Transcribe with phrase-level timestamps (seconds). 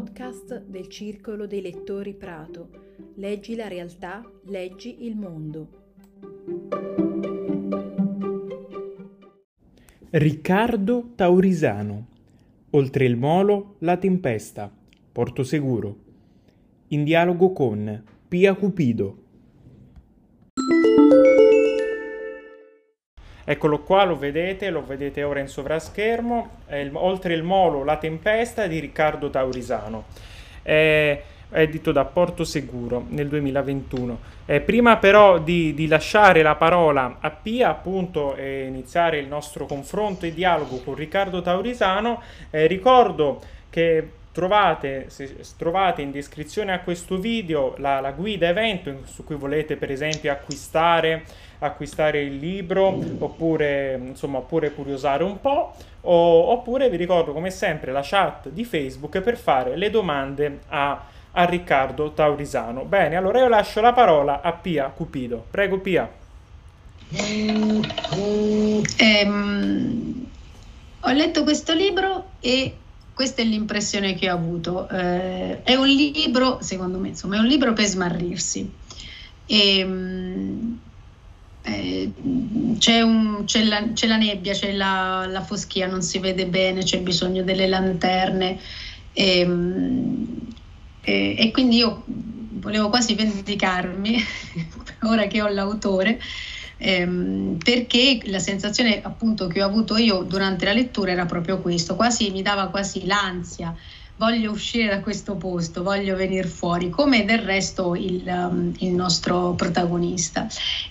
[0.00, 2.70] podcast del Circolo dei Lettori Prato.
[3.16, 5.68] Leggi la realtà, leggi il mondo.
[10.08, 12.06] Riccardo Taurisano.
[12.70, 14.74] Oltre il molo, la tempesta.
[15.12, 15.96] Porto Seguro.
[16.88, 19.24] In dialogo con Pia Cupido.
[23.50, 28.68] Eccolo qua, lo vedete, lo vedete ora in sovraschermo, il, oltre il molo La tempesta
[28.68, 30.04] di Riccardo Taurisano,
[30.62, 34.18] è edito da Porto Seguro nel 2021.
[34.46, 39.66] Eh, prima però di, di, lasciare la parola a Pia, appunto, e iniziare il nostro
[39.66, 46.80] confronto e dialogo con Riccardo Taurisano, eh, ricordo che Trovate, se, trovate, in descrizione a
[46.80, 51.24] questo video la, la, guida evento su cui volete per esempio acquistare,
[51.58, 52.86] acquistare il libro
[53.18, 58.64] oppure, insomma, oppure curiosare un po' o, oppure vi ricordo come sempre la chat di
[58.64, 62.84] Facebook per fare le domande a, a Riccardo Taurisano.
[62.84, 65.44] Bene, allora io lascio la parola a Pia Cupido.
[65.50, 66.10] Prego Pia.
[68.96, 70.26] Ehm,
[71.00, 72.74] ho letto questo libro e
[73.14, 74.88] questa è l'impressione che ho avuto.
[74.88, 78.70] Eh, è un libro, secondo me, insomma, è un libro per smarrirsi.
[79.46, 80.78] E, ehm,
[81.62, 82.12] eh,
[82.78, 86.82] c'è, un, c'è, la, c'è, la, nebbia, c'è la, la, foschia, non si vede bene,
[86.82, 88.58] c'è bisogno delle lanterne.
[89.12, 90.40] E, ehm,
[91.02, 94.16] e, e quindi io volevo quasi vendicarmi,
[95.04, 96.20] ora che ho l'autore,
[96.80, 101.94] ehm, perché la sensazione appunto che ho avuto io durante la lettura era proprio questo,
[101.94, 103.74] quasi mi dava quasi l'ansia,
[104.16, 109.54] voglio uscire da questo posto, voglio venire fuori, come del resto il, um, il nostro
[109.54, 110.46] protagonista.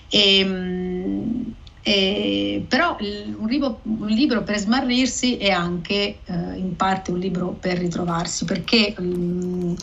[0.08, 7.10] E, um, eh, però un libro, un libro, per smarrirsi è anche eh, in parte
[7.10, 9.76] un libro per ritrovarsi, perché um,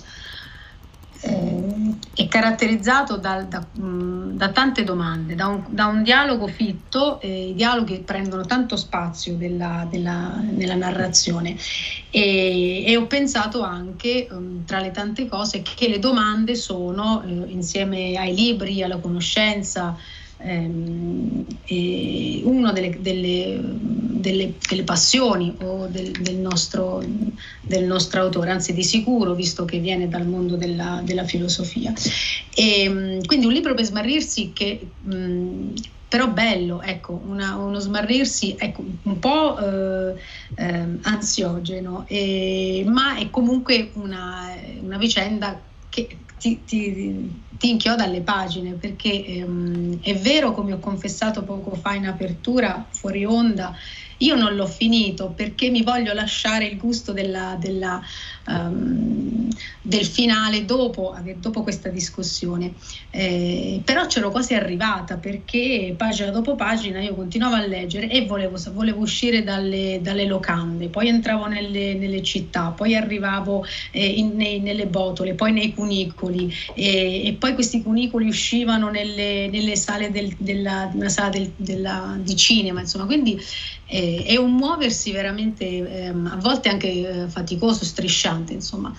[1.21, 7.19] eh, è caratterizzato da, da, mm, da, tante domande, da un, da un dialogo fitto,
[7.21, 11.55] eh, i dialoghi prendono tanto spazio della, della, nella narrazione.
[12.09, 17.51] E, e, ho pensato anche, um, tra le tante cose, che le domande sono, eh,
[17.51, 19.97] insieme ai libri, alla conoscenza,
[20.37, 21.45] ehm,
[22.43, 27.03] una delle, delle, delle, delle, passioni o del, del, nostro,
[27.61, 31.93] del, nostro, autore, anzi di sicuro, visto che viene dal mondo della, della filosofia.
[32.53, 34.87] E, ehm, quindi un libro per smarrirsi che...
[35.01, 35.73] Mh,
[36.09, 40.15] però bello, ecco, una, uno smarrirsi ecco, un po' eh,
[40.55, 48.21] eh, ansiogeno, eh, ma è comunque una, una vicenda che ti, ti, ti, inchioda alle
[48.21, 53.75] pagine perché ehm, è vero come ho confessato poco fa in apertura fuori onda
[54.17, 58.01] io non l'ho finito perché mi voglio lasciare il gusto della, della,
[58.47, 59.47] um,
[59.81, 62.73] del finale dopo, dopo, questa discussione.
[63.09, 68.57] Eh, però c'ero quasi arrivata perché pagina dopo pagina io continuavo a leggere e volevo,
[68.71, 74.59] volevo uscire dalle, dalle, locande, poi entravo nelle, nelle città, poi arrivavo eh, in, nei,
[74.59, 76.53] nelle botole, poi nei cunicoli.
[76.73, 82.17] E, e poi questi cunicoli uscivano nelle, nelle sale del, della, una sala del, della,
[82.19, 83.39] di cinema, insomma, quindi
[83.87, 88.93] eh, è un muoversi veramente ehm, a volte anche eh, faticoso, strisciante, insomma,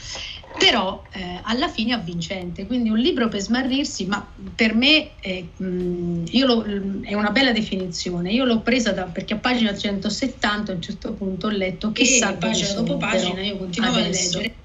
[0.56, 2.66] però eh, alla fine avvincente.
[2.66, 6.64] Quindi un libro per smarrirsi, ma per me è, mh, lo,
[7.02, 8.32] è una bella definizione.
[8.32, 12.32] Io l'ho presa da, perché a pagina 170 a un certo punto ho letto chissà
[12.34, 14.38] pagina dopo pagina io continuavo adesso.
[14.38, 14.56] a leggere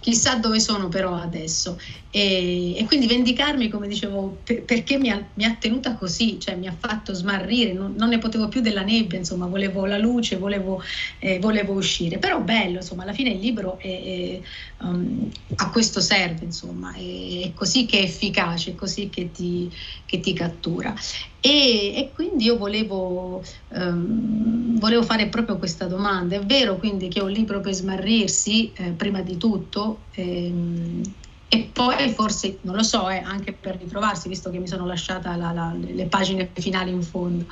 [0.00, 1.78] chissà dove sono però adesso.
[2.16, 6.54] E, e quindi vendicarmi, come dicevo, per, perché mi ha, mi ha, tenuta così, cioè
[6.54, 10.38] mi ha fatto smarrire, non, non, ne potevo più della nebbia, insomma, volevo la luce,
[10.38, 10.82] volevo,
[11.18, 12.16] eh, volevo uscire.
[12.16, 14.40] Però bello, insomma, alla fine il libro è, è,
[14.82, 19.70] um, a questo serve, insomma, è, è, così che è efficace, è così che ti,
[20.06, 20.94] che ti cattura.
[21.38, 23.44] E, e, quindi io volevo,
[23.74, 26.36] um, volevo, fare proprio questa domanda.
[26.36, 31.02] È vero quindi che è un libro per smarrirsi, eh, prima di tutto, ehm,
[31.48, 35.36] e poi forse, non lo so, eh, anche per ritrovarsi, visto che mi sono lasciata
[35.36, 37.46] la, la, le pagine finali in fondo.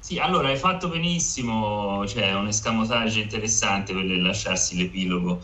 [0.00, 5.42] Sì, allora hai fatto benissimo, cioè un escamotage interessante per lasciarsi l'epilogo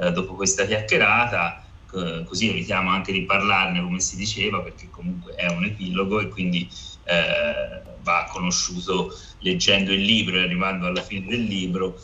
[0.00, 1.72] eh, dopo questa chiacchierata
[2.24, 6.66] così evitiamo anche di parlarne come si diceva perché comunque è un epilogo e quindi
[7.04, 11.98] eh, va conosciuto leggendo il libro e arrivando alla fine del libro.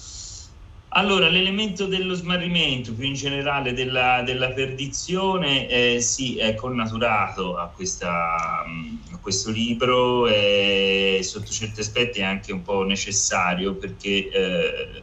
[0.99, 7.69] Allora, l'elemento dello smarrimento, più in generale della, della perdizione, eh, sì, è connaturato a,
[7.69, 15.03] questa, a questo libro e sotto certi aspetti è anche un po' necessario perché eh,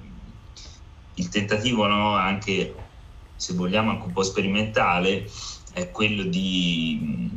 [1.14, 2.76] il tentativo no, anche
[3.38, 5.32] se vogliamo anche un po' sperimentale
[5.72, 7.30] è quello di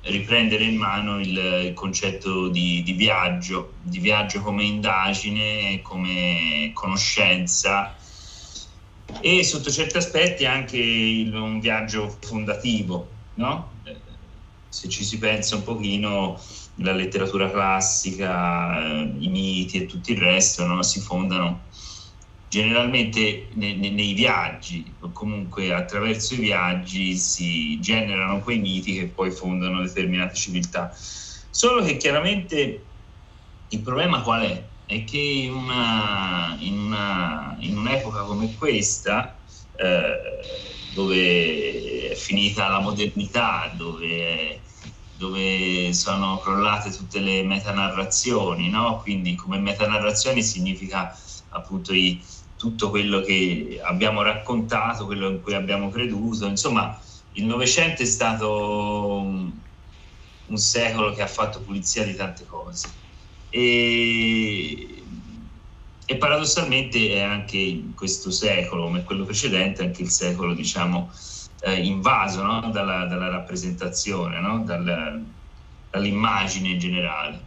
[0.00, 7.96] riprendere in mano il, il concetto di, di, viaggio, di viaggio come indagine, come conoscenza
[9.20, 13.76] e sotto certi aspetti anche il, un viaggio fondativo, no?
[14.68, 16.40] Se ci si pensa un pochino,
[16.76, 20.82] la letteratura classica, eh, i miti e tutto il resto no?
[20.82, 21.66] si fondano
[22.48, 29.08] generalmente ne, ne, nei viaggi o comunque attraverso i viaggi si generano quei miti che
[29.08, 30.90] poi fondano determinate civiltà.
[30.94, 32.86] Solo che chiaramente
[33.68, 34.68] il problema qual è?
[34.88, 39.36] È che in, una, in, una, in un'epoca come questa,
[39.76, 40.40] eh,
[40.94, 44.62] dove è finita la modernità, dove,
[45.18, 49.00] dove sono crollate tutte le metanarrazioni, no?
[49.02, 51.14] quindi come metanarrazioni significa
[51.50, 52.24] appunto i,
[52.56, 56.46] tutto quello che abbiamo raccontato, quello in cui abbiamo creduto.
[56.46, 56.98] Insomma,
[57.32, 59.52] il Novecento è stato un,
[60.46, 62.88] un, secolo che ha fatto pulizia di tante cose.
[63.50, 65.02] E,
[66.04, 71.10] e paradossalmente è anche in questo secolo, come quello precedente, anche il secolo, diciamo,
[71.60, 72.70] eh, invaso no?
[72.70, 74.62] dalla, dalla, rappresentazione, no?
[74.64, 75.24] Dal,
[75.90, 77.46] dall'immagine in generale.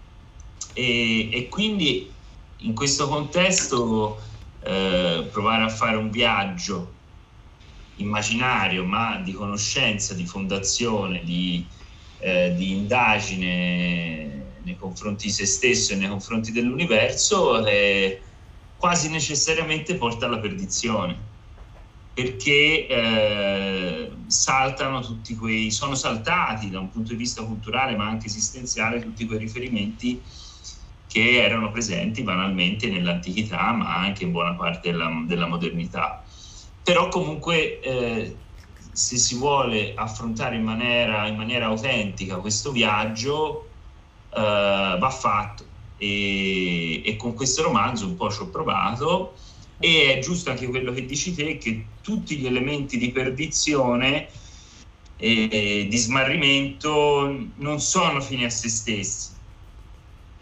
[0.73, 2.11] E, e quindi
[2.57, 4.19] in questo contesto
[4.63, 6.93] eh, provare a fare un viaggio
[7.95, 11.65] immaginario ma di conoscenza, di fondazione, di,
[12.19, 18.21] eh, di indagine nei confronti di se stesso e nei confronti dell'universo eh,
[18.77, 21.29] quasi necessariamente porta alla perdizione
[22.13, 28.27] perché eh, saltano tutti quei sono saltati da un punto di vista culturale ma anche
[28.27, 30.21] esistenziale tutti quei riferimenti
[31.11, 36.23] che erano presenti banalmente nell'antichità, ma anche in buona parte della, della modernità.
[36.81, 38.37] Però comunque eh,
[38.93, 43.70] se si vuole affrontare in maniera, in maniera autentica questo viaggio,
[44.33, 45.65] eh, va fatto.
[45.97, 49.35] E, e, con questo romanzo un po' ci ho provato
[49.79, 54.27] e è giusto anche quello che dici te, che tutti gli elementi di perdizione
[55.17, 59.39] e di smarrimento non sono fini a se stessi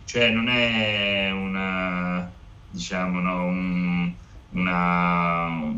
[0.10, 2.32] cioè non è una,
[2.72, 4.12] diciamo, no, un,
[4.54, 5.78] una,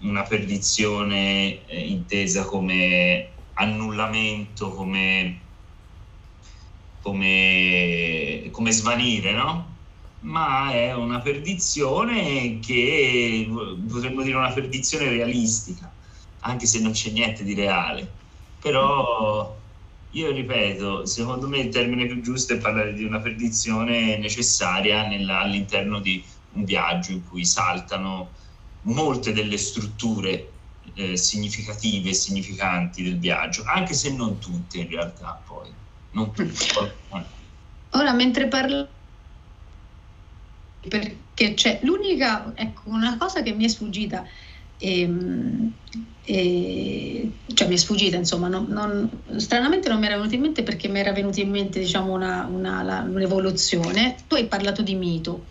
[0.00, 5.38] una perdizione eh, intesa come annullamento, come,
[7.00, 9.70] come, come svanire, no?
[10.20, 13.48] ma è una perdizione che
[13.88, 15.92] potremmo dire una perdizione realistica,
[16.40, 18.18] anche se non c'è niente di reale.
[18.60, 19.58] Però
[20.10, 25.40] io ripeto, secondo me il termine più giusto è parlare di una perdizione necessaria nella,
[25.40, 26.22] all'interno di
[26.52, 28.32] un viaggio in cui saltano
[28.82, 30.52] molte delle strutture
[30.94, 35.72] eh, significative e significanti del viaggio, anche se non tutte in realtà poi.
[36.12, 36.96] Non tutte.
[37.90, 38.88] Ora, mentre parlo
[40.88, 44.24] perché c'è l'unica, ecco, una cosa che mi è sfuggita
[44.78, 45.72] e, ehm,
[46.24, 50.62] e, cioè mi è sfuggita, insomma, non, non, stranamente non mi era venuto in mente
[50.62, 54.16] perché mi era venuta in mente diciamo, una, una, la, un'evoluzione.
[54.26, 55.46] Tu hai parlato di mito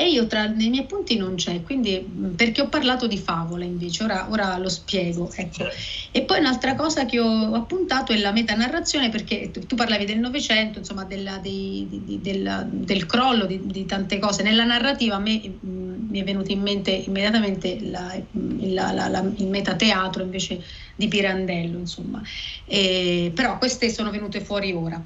[0.00, 4.04] e io tra nei miei punti non c'è, quindi perché ho parlato di favole invece,
[4.04, 5.28] ora, ora lo spiego.
[5.34, 5.66] Ecco.
[6.12, 10.78] E poi un'altra cosa che ho appuntato è la metanarrazione, perché tu parlavi del Novecento,
[10.78, 14.44] insomma, della, dei, di, del, del, crollo di, di, tante cose.
[14.44, 15.68] Nella narrativa a me mh,
[16.10, 18.22] mi è venuto in mente immediatamente la,
[18.60, 22.22] la, la, il metateatro invece di Pirandello, insomma.
[22.66, 25.02] E, però queste sono venute fuori ora.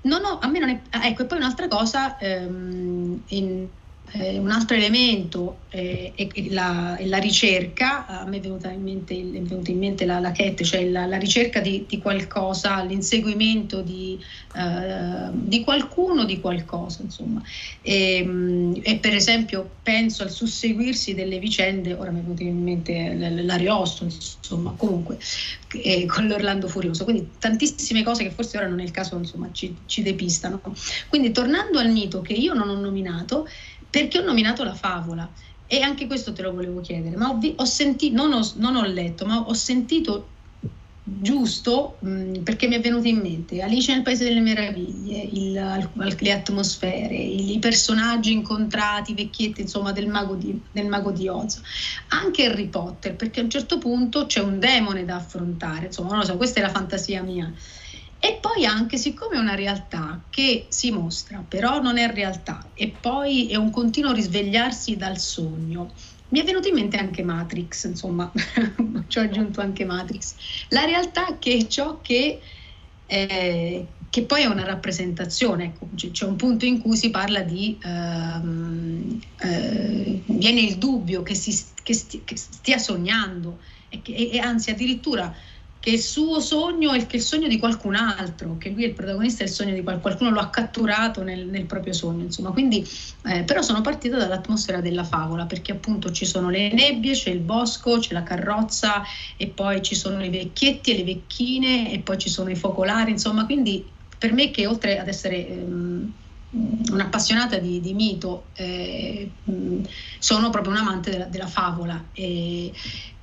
[0.00, 3.68] Non ho, a me non è, ecco, e poi un'altra cosa, ehm, in,
[4.12, 8.82] eh, un altro elemento eh, è la, è, la, ricerca, a me è venuta in
[8.82, 13.82] mente, venuta in mente la, la CHET, cioè la, la ricerca di, di, qualcosa, l'inseguimento
[13.82, 14.18] di,
[14.54, 17.42] uh, di, qualcuno, di qualcosa, insomma.
[17.82, 22.62] E, ehm, e, per esempio penso al susseguirsi delle vicende, ora mi è venuto in
[22.62, 25.18] mente l'Ariosto, insomma, comunque,
[25.82, 29.50] eh, con l'Orlando Furioso, quindi tantissime cose che forse ora non è il caso, insomma,
[29.52, 30.60] ci, ci depistano.
[31.08, 33.46] Quindi tornando al mito che io non ho nominato,
[33.90, 35.28] perché ho nominato la favola.
[35.70, 38.84] E anche questo te lo volevo chiedere, ma ho, ho sentito, non ho, non ho
[38.84, 40.28] letto, ma ho sentito
[41.20, 46.32] giusto mh, perché mi è venuto in mente Alice nel Paese delle Meraviglie, il, le
[46.32, 51.60] atmosfere, i, i, personaggi incontrati, vecchietti insomma del mago, di, del mago di Oz,
[52.08, 56.18] anche Harry Potter perché a un certo punto c'è un demone da affrontare, insomma non
[56.18, 57.52] lo so, questa è la fantasia mia
[58.20, 62.88] e poi anche, siccome è una realtà che si mostra, però non è realtà, e
[62.88, 65.92] poi è un continuo risvegliarsi dal sogno,
[66.30, 68.30] mi è venuto in mente anche Matrix, insomma,
[69.06, 70.34] ci ho aggiunto anche Matrix.
[70.70, 72.40] La realtà è che ciò che,
[73.06, 77.78] eh, che poi è una rappresentazione, ecco, c'è un punto in cui si parla di,
[77.82, 84.38] ehm, eh, viene il dubbio che, si, che, sti, che stia sognando e, che, e
[84.38, 85.34] anzi addirittura
[85.80, 89.44] che il suo sogno è il sogno di qualcun altro, che lui è il protagonista,
[89.44, 92.50] il sogno di qualcuno, qualcuno lo ha catturato nel, nel proprio sogno, insomma.
[92.50, 92.84] Quindi,
[93.24, 97.40] eh, però sono partita dall'atmosfera della favola, perché appunto ci sono le nebbie, c'è il
[97.40, 99.02] bosco, c'è la carrozza
[99.36, 103.12] e poi ci sono i vecchietti e le vecchine e poi ci sono i focolari,
[103.12, 106.12] insomma, quindi per me che oltre ad essere ehm,
[106.50, 109.30] un'appassionata di, di mito, eh,
[110.18, 112.72] sono proprio un amante della, della favola e,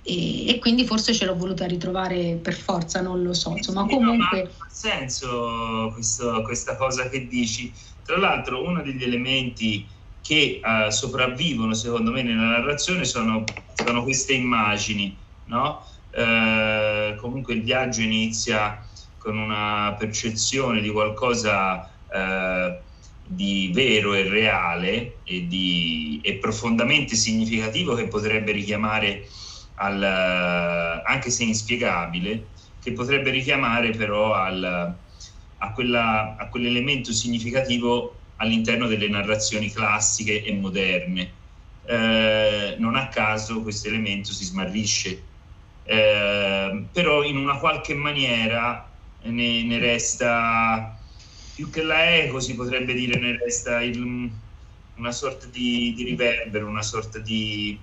[0.04, 3.56] e, e, quindi forse ce l'ho voluta ritrovare per forza, non lo so.
[3.56, 4.44] Insomma, comunque...
[4.44, 7.74] No, ha senso questo, questa cosa che dici.
[8.04, 9.88] Tra l'altro, uno degli elementi
[10.22, 15.16] che uh, sopravvivono, secondo me, nella narrazione sono, sono queste immagini,
[15.46, 15.84] no?
[16.16, 18.82] Uh, comunque il viaggio inizia
[19.18, 22.84] con una percezione di qualcosa uh,
[23.28, 29.28] di vero e reale e, di, e profondamente significativo che potrebbe richiamare
[29.76, 32.48] al, anche se inspiegabile,
[32.82, 34.96] che potrebbe richiamare però al,
[35.58, 41.32] a, quella, a quell'elemento significativo all'interno delle narrazioni classiche e moderne.
[41.88, 45.24] Eh, non a caso questo elemento si smarrisce,
[45.84, 48.90] eh, però in una qualche maniera
[49.24, 50.95] ne, ne, resta
[51.56, 54.30] più che la eco, si potrebbe dire, ne resta il,
[54.98, 57.80] una sorta di, di riverbero, una sorta di,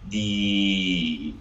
[0.00, 1.34] di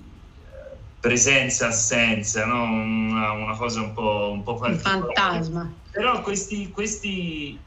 [0.46, 2.64] eh, presenza-assenza, no?
[2.64, 5.14] una, una, cosa un po', un po particolare.
[5.14, 5.74] fantasma.
[5.92, 7.60] Però questi, questi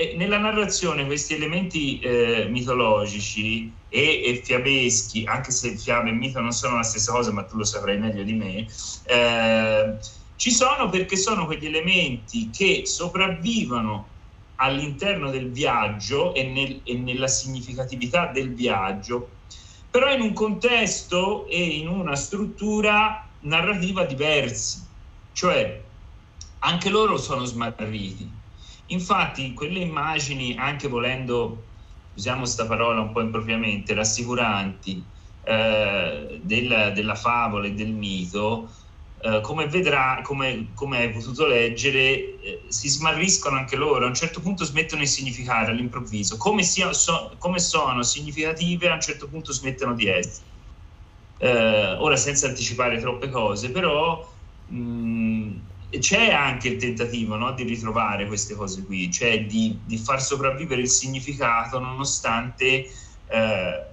[0.00, 6.40] eh, nella narrazione questi elementi eh, mitologici e, e, fiabeschi, anche se fiabe e mito
[6.40, 8.66] non sono la stessa cosa, ma tu lo saprai meglio di me,
[9.04, 9.98] eh,
[10.40, 14.08] ci sono perché sono quegli elementi che sopravvivono
[14.54, 19.28] all'interno del viaggio e, nel, e nella significatività del viaggio
[19.90, 24.82] però in un contesto e in una struttura narrativa diversi,
[25.32, 25.84] cioè
[26.60, 28.30] anche loro sono smarriti.
[28.86, 31.64] Infatti quelle immagini, anche volendo,
[32.14, 35.04] usiamo questa parola un po' impropriamente, rassicuranti,
[35.42, 38.70] eh, della, della favola e del mito,
[39.22, 44.14] eh, come vedrà, come, come, hai potuto leggere, eh, si smarriscono anche loro, a un
[44.14, 49.28] certo punto smettono di significare all'improvviso, come, sia, so, come sono significative a un certo
[49.28, 50.48] punto smettono di essere.
[51.38, 54.26] Eh, ora senza anticipare troppe cose, però
[54.66, 55.58] mh, mm,
[55.98, 60.80] c'è anche il tentativo no, di ritrovare queste cose qui, cioè di, di far sopravvivere
[60.80, 62.86] il significato nonostante
[63.26, 63.89] eh,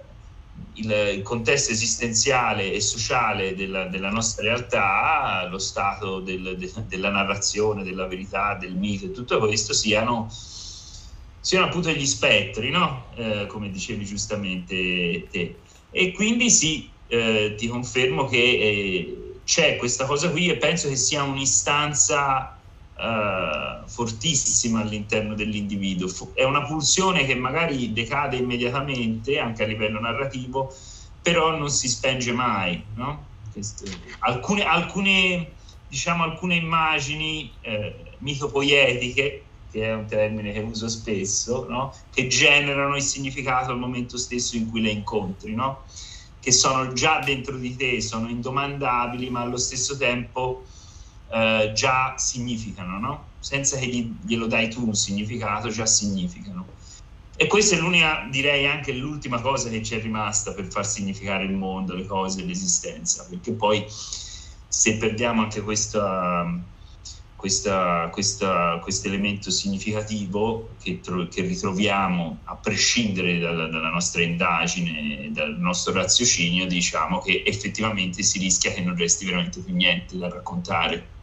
[0.78, 7.84] il, contesto esistenziale e sociale della, della nostra realtà, lo stato del, de, della narrazione,
[7.84, 10.30] della verità, del mito e tutto questo siano,
[11.40, 13.06] siano appunto gli spettri, no?
[13.16, 15.56] eh, come dicevi giustamente te.
[15.92, 20.98] E quindi sì, eh, ti confermo che eh, c'è questa cosa qui e penso che
[20.98, 22.57] sia un'istanza
[22.98, 26.10] uh, fortissima all'interno dell'individuo.
[26.34, 30.74] È una pulsione che magari decade immediatamente anche a livello narrativo,
[31.22, 32.84] però non si spenge mai.
[32.96, 33.26] No?
[34.20, 35.52] Alcune, alcune,
[35.88, 41.94] diciamo, alcune immagini eh, mitopoietiche, che è un termine che uso spesso, no?
[42.12, 45.84] che generano il significato al momento stesso in cui le incontri, no?
[46.40, 50.64] che sono già dentro di te, sono indomandabili, ma allo stesso tempo
[51.30, 53.26] eh, già significano, no?
[53.40, 56.66] senza che gli, glielo dai tu un significato, già significano.
[57.40, 61.44] E questa è l'unica, direi anche l'ultima cosa che ci è rimasta per far significare
[61.44, 63.86] il mondo, le cose, l'esistenza, perché poi
[64.68, 66.46] se perdiamo anche questa,
[67.36, 76.66] questo elemento significativo che, che, ritroviamo a prescindere dalla, dalla, nostra indagine, dal nostro raziocinio,
[76.66, 81.17] diciamo che effettivamente si rischia che non resti veramente più niente da raccontare.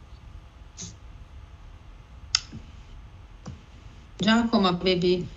[4.17, 5.27] Giacomo, avevi...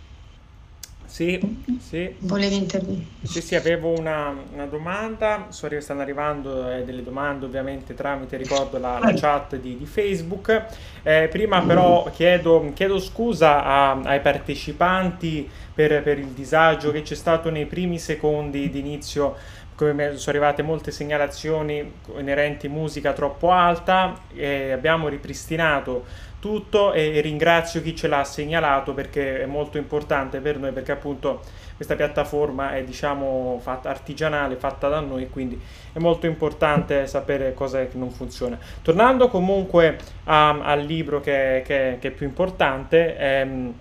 [1.05, 1.41] Sì,
[1.81, 2.15] sì.
[2.19, 3.07] Volevi intervenire?
[3.23, 8.37] Sì, sì, avevo una, una domanda, so che stanno arrivando eh, delle domande ovviamente tramite,
[8.37, 10.67] ricordo, la, la chat di, di Facebook.
[11.03, 17.15] Eh, prima però chiedo, chiedo scusa a, ai partecipanti per, per, il disagio che c'è
[17.15, 19.35] stato nei primi secondi di inizio
[19.79, 26.05] come sono arrivate molte segnalazioni inerenti musica troppo alta e abbiamo ripristinato
[26.41, 31.41] tutto e ringrazio chi ce l'ha segnalato perché è molto importante per noi perché appunto
[31.79, 35.61] questa piattaforma è diciamo fatta artigianale, fatta da noi, quindi
[35.93, 38.59] è molto importante sapere cosa non funziona.
[38.83, 43.75] Tornando comunque a, al libro che, che, che, è più importante, ehm,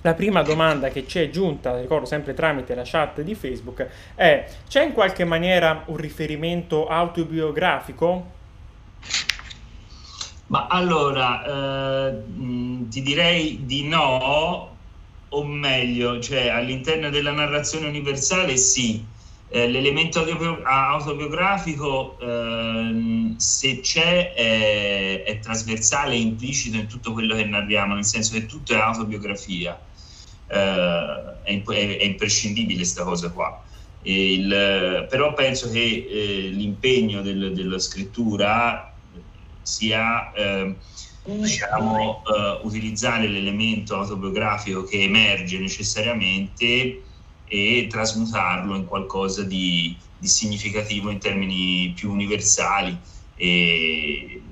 [0.00, 4.46] la prima domanda che ci è giunta, ricordo sempre tramite la chat di Facebook, è
[4.66, 8.36] c'è in qualche maniera un riferimento autobiografico?
[10.48, 12.22] Ma allora, eh,
[12.88, 14.76] ti direi di no,
[15.28, 19.04] o meglio, cioè all'interno della narrazione universale sì,
[19.50, 20.24] eh, l'elemento
[20.64, 28.04] autobiografico eh, se c'è è, è trasversale e implicito in tutto quello che narriamo, nel
[28.04, 29.78] senso che tutto è autobiografia,
[30.48, 33.64] eh, è, è, imprescindibile questa cosa qua.
[34.02, 38.94] Il, però penso che eh, l'impegno del, della scrittura
[39.68, 40.74] sia eh,
[41.24, 47.02] diciamo, uh, utilizzare l'elemento autobiografico che emerge necessariamente
[47.44, 52.96] e trasmutarlo in qualcosa di, di significativo in termini più universali
[53.36, 54.42] e,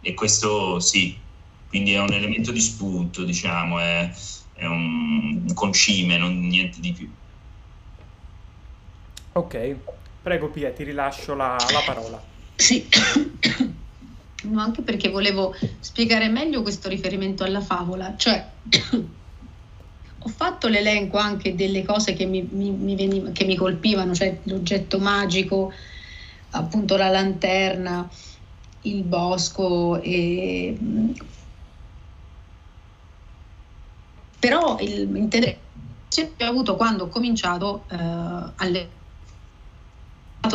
[0.00, 1.18] e, questo sì,
[1.68, 4.10] quindi è un elemento di spunto, diciamo, è,
[4.54, 7.10] è un, un concime, non niente di più.
[9.32, 9.76] Ok,
[10.22, 12.22] prego Pia, ti rilascio la, la parola.
[12.54, 12.86] Sì.
[14.48, 18.48] No, anche perché volevo spiegare meglio questo riferimento alla favola, cioè
[20.18, 24.40] ho fatto l'elenco anche delle cose che mi, mi, mi, veniva, che mi colpivano, cioè
[24.44, 25.72] l'oggetto magico,
[26.50, 28.08] appunto la lanterna,
[28.82, 30.76] il bosco e...
[34.38, 35.64] però l'interesse
[36.12, 38.90] che ho avuto quando ho cominciato eh, alle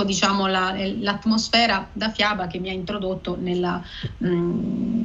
[0.04, 3.84] diciamo, la, l'atmosfera da fiaba che mi ha introdotto nella,
[4.18, 5.02] mh,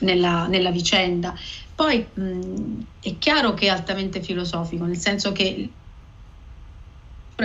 [0.00, 1.34] nella, nella vicenda.
[1.74, 5.70] Poi mh, è chiaro che è altamente filosofico, nel senso che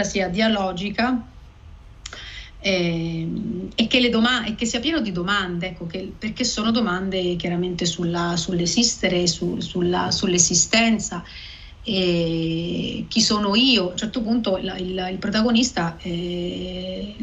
[0.03, 1.31] sia dialogica
[2.57, 3.29] eh,
[3.75, 7.85] e, che doma- e, che sia pieno di domande, ecco, che, perché sono domande chiaramente
[7.85, 11.23] sulla, sull'esistere, su, sulla, sull'esistenza
[11.87, 13.89] e chi sono io?
[13.89, 17.15] A un certo punto il, il, il protagonista eh,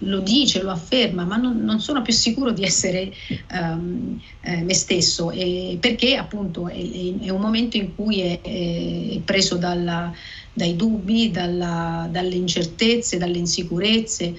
[0.00, 3.10] lo dice, lo afferma, ma non, non, sono più sicuro di essere
[3.52, 9.20] um, eh, me stesso, eh, perché appunto è, è, un momento in cui è, è
[9.24, 10.12] preso dalla,
[10.52, 14.34] dai dubbi, dalla, dalle incertezze, dalle insicurezze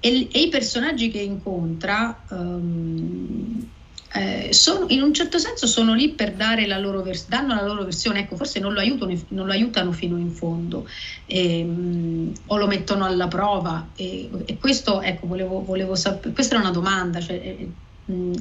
[0.00, 3.68] e, e, i personaggi che incontra um,
[4.14, 7.84] eh, sono, in un certo senso sono lì per dare la loro, vers- la loro
[7.84, 10.88] versione, ecco, forse non lo, aiutano, non lo aiutano fino in fondo.
[11.26, 13.90] Ehm, o lo mettono alla prova.
[13.94, 17.66] E, e questo, ecco, volevo, volevo sapere, questa è una domanda, cioè, è,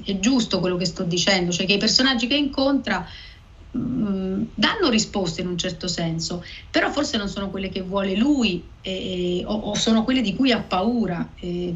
[0.06, 3.06] è giusto quello che sto dicendo, cioè che i personaggi che incontra
[3.78, 9.44] danno risposte in un certo senso, però forse non sono quelle che vuole lui eh,
[9.46, 11.34] o, o, sono quelle di cui ha paura.
[11.40, 11.74] Eh.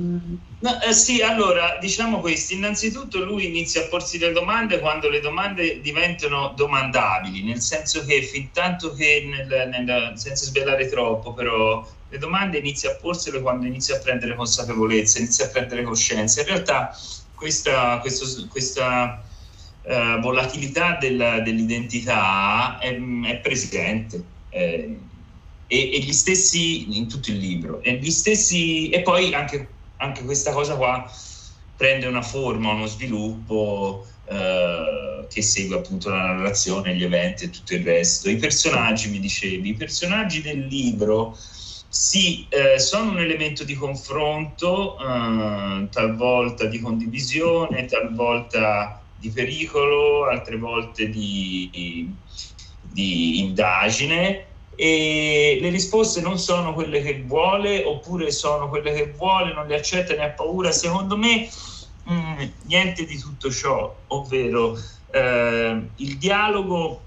[0.59, 5.19] No, eh, sì, allora diciamo questo, innanzitutto lui inizia a porsi le domande quando le
[5.19, 11.87] domande diventano domandabili, nel senso che fin tanto che, nel, nel, senza svelare troppo, però
[12.09, 16.41] le domande inizia a porsele quando inizia a prendere consapevolezza, inizia a prendere coscienza.
[16.41, 16.95] In realtà
[17.35, 19.23] questa, questo, questa
[19.83, 24.97] eh, volatilità della, dell'identità è, è presente eh,
[25.67, 29.67] e, e, gli stessi in tutto il libro e gli stessi e poi anche,
[29.97, 31.09] anche questa cosa qua
[31.75, 37.73] prende una forma, uno sviluppo eh, che segue appunto la narrazione, gli eventi e tutto
[37.73, 38.29] il resto.
[38.29, 41.35] I personaggi, mi dicevi, i personaggi del libro
[41.87, 50.57] sì, eh, sono un elemento di confronto, eh, talvolta di condivisione, talvolta di pericolo, altre
[50.57, 52.11] volte di,
[52.81, 59.53] di indagine e le risposte non sono quelle che vuole oppure sono quelle che vuole,
[59.53, 60.71] non le accetta, ne ha paura.
[60.71, 61.47] Secondo me
[62.05, 64.75] mh, mm, niente di tutto ciò, ovvero
[65.11, 66.99] eh, il dialogo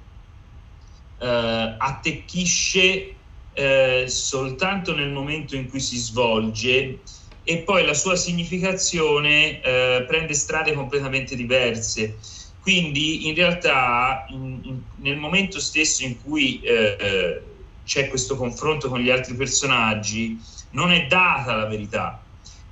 [1.19, 3.15] eh, attecchisce
[3.55, 7.01] eh, soltanto nel momento in cui si svolge
[7.45, 12.19] e poi la sua significazione eh, prende strade completamente diverse.
[12.61, 17.43] Quindi in realtà in, in, nel momento stesso in cui eh,
[17.85, 22.23] c'è questo confronto con gli altri personaggi non è data la verità.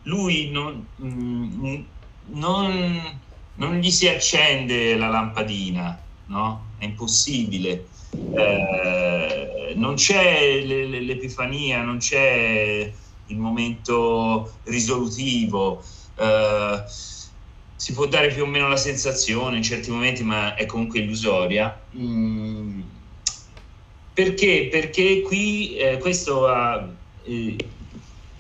[0.04, 1.82] Lui non, mm,
[2.30, 3.20] non,
[3.54, 6.66] non gli si accende la lampadina, no?
[6.78, 7.86] È impossibile.
[8.34, 12.92] Eh, non c'è l'epifania, non c'è
[13.32, 15.82] il momento risolutivo.
[16.16, 16.82] Eh,
[17.76, 21.80] si può dare più o meno la sensazione in certi momenti, ma è comunque illusoria.
[21.96, 22.80] Mm,
[24.14, 24.68] perché?
[24.70, 26.88] Perché qui eh, questo ha,
[27.24, 27.56] eh,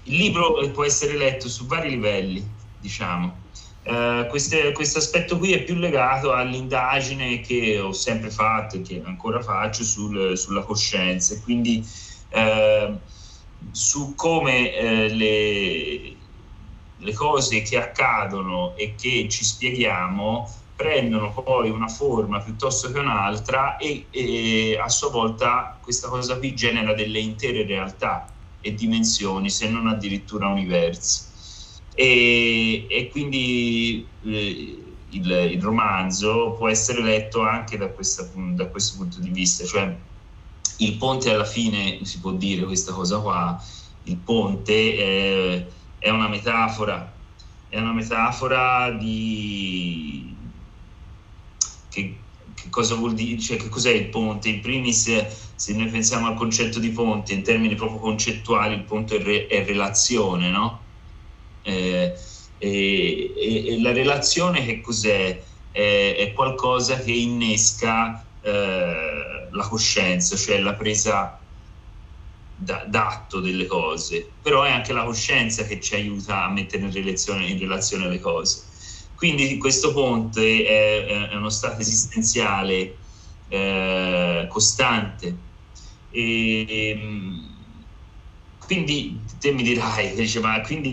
[0.04, 2.46] il libro può essere letto su vari livelli,
[2.80, 3.40] diciamo.
[3.84, 9.42] Uh, questo aspetto qui è più legato all'indagine che ho sempre fatto e che ancora
[9.42, 11.84] faccio sul, sulla coscienza, quindi
[12.30, 12.96] uh,
[13.70, 16.16] su come uh, le,
[16.98, 23.76] le, cose che accadono e che ci spieghiamo prendono poi una forma piuttosto che un'altra
[23.76, 29.68] e, e a sua volta questa cosa qui genera delle intere realtà e dimensioni, se
[29.68, 31.30] non addirittura universi.
[31.94, 38.96] E, e quindi eh, il, il, romanzo può essere letto anche da, questa, da, questo
[38.96, 39.94] punto di vista, cioè
[40.78, 43.62] il ponte alla fine si può dire questa cosa qua,
[44.04, 45.66] il ponte è,
[45.98, 47.12] è una metafora,
[47.68, 50.34] è una metafora di...
[51.88, 52.16] Che,
[52.54, 54.48] che cosa vuol dire, cioè che cos'è il ponte?
[54.48, 59.16] In primis, se noi pensiamo al concetto di ponte in termini proprio concettuali, il ponte
[59.18, 60.80] è, re, è relazione, no?
[61.62, 62.14] Eh,
[62.58, 65.42] e, e, e, la relazione che cos'è?
[65.70, 71.40] È, è qualcosa che innesca eh, la coscienza, cioè la presa
[72.54, 76.92] da, d'atto delle cose, però è anche la coscienza che ci aiuta a mettere in
[76.92, 78.70] relazione, in relazione le cose.
[79.14, 82.98] Quindi questo ponte è, è uno stato esistenziale
[83.48, 85.36] eh, costante.
[86.10, 87.50] E, ehm,
[88.58, 90.92] quindi te mi dirai, dice, ma quindi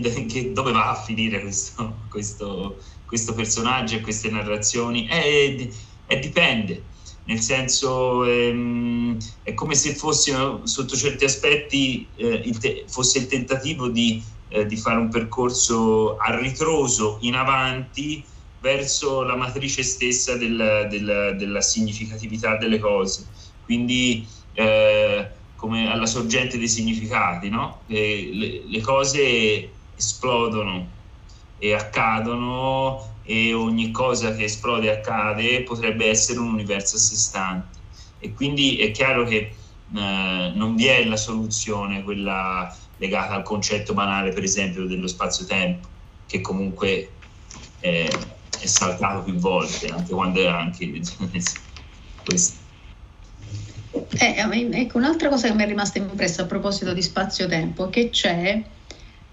[0.52, 5.08] dove va a finire questo, questo, questo personaggio e queste narrazioni?
[5.08, 5.72] Eh,
[6.06, 6.84] eh, dipende,
[7.30, 13.26] nel senso ehm, è come se fossero sotto certi aspetti eh, il te- fosse il
[13.26, 18.26] tentativo di eh, di fare un percorso a ritroso in avanti
[18.58, 23.28] verso la matrice stessa del, del, della significatività delle cose.
[23.60, 27.84] Quindi eh, come alla sorgente dei significati, no?
[27.86, 30.96] le, le cose esplodono
[31.56, 37.14] e accadono e ogni cosa che esplode e accade potrebbe essere un universo a sé
[37.14, 37.78] stante.
[38.18, 39.54] E quindi è chiaro che
[39.94, 45.86] eh, non vi è la soluzione, quella legata al concetto banale, per esempio, dello spazio-tempo,
[46.26, 47.12] che comunque
[47.78, 48.08] è,
[48.60, 50.90] è saltato più volte, anche quando era anche
[52.24, 52.58] questo.
[54.18, 58.60] Eh, ecco, un'altra cosa che mi è rimasta impressa a proposito di spazio-tempo, che c'è,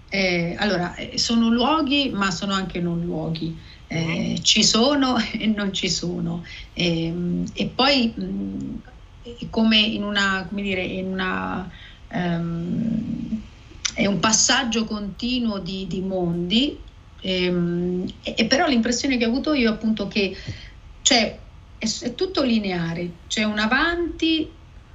[0.08, 3.76] eh, allora, eh, sono luoghi, ma sono anche non luoghi.
[3.90, 6.44] Eh, ci sono e non ci sono.
[6.72, 11.70] E, ehm, e poi, mh, come in una, come dire, in una
[12.12, 13.42] um,
[13.94, 16.78] è un passaggio continuo di, di mondi,
[17.20, 20.36] ehm, e, però l'impressione che ho avuto io è appunto che
[21.02, 21.40] c'è,
[21.76, 24.52] è, è tutto lineare, c'è un avanti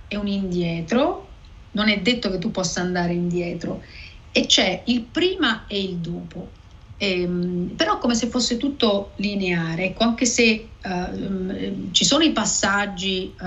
[0.08, 1.32] e un indietro,
[1.72, 3.84] non è detto che tu possa andare indietro,
[4.32, 6.52] e c'è il prima e il dopo.
[7.04, 13.36] Ehm, però come se fosse tutto lineare, ecco, anche se uh, ci sono i passaggi
[13.38, 13.46] uh,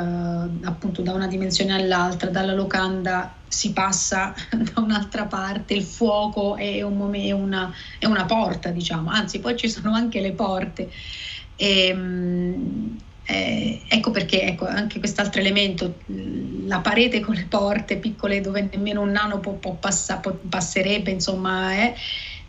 [0.64, 6.82] appunto da una dimensione all'altra, dalla locanda si passa da un'altra parte, il fuoco è,
[6.82, 10.90] un è, una, è una, porta, diciamo, anzi poi ci sono anche le porte.
[11.54, 12.94] E, um,
[13.28, 15.98] eh, ecco perché ecco, anche quest'altro elemento,
[16.66, 21.10] la parete con le porte piccole dove nemmeno un nano può, può passa, può, passerebbe,
[21.10, 21.94] insomma, eh,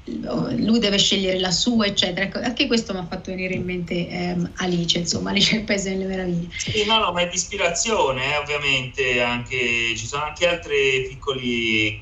[0.07, 2.25] lui deve scegliere la sua, eccetera.
[2.25, 5.91] Ecco, anche questo mi ha fatto venire in mente ehm, Alice, insomma, Alice il Paese
[5.91, 6.49] delle Meraviglie.
[6.57, 11.99] Sì, no, no, ma è di ispirazione, eh, ovviamente, anche, ci sono anche altre piccole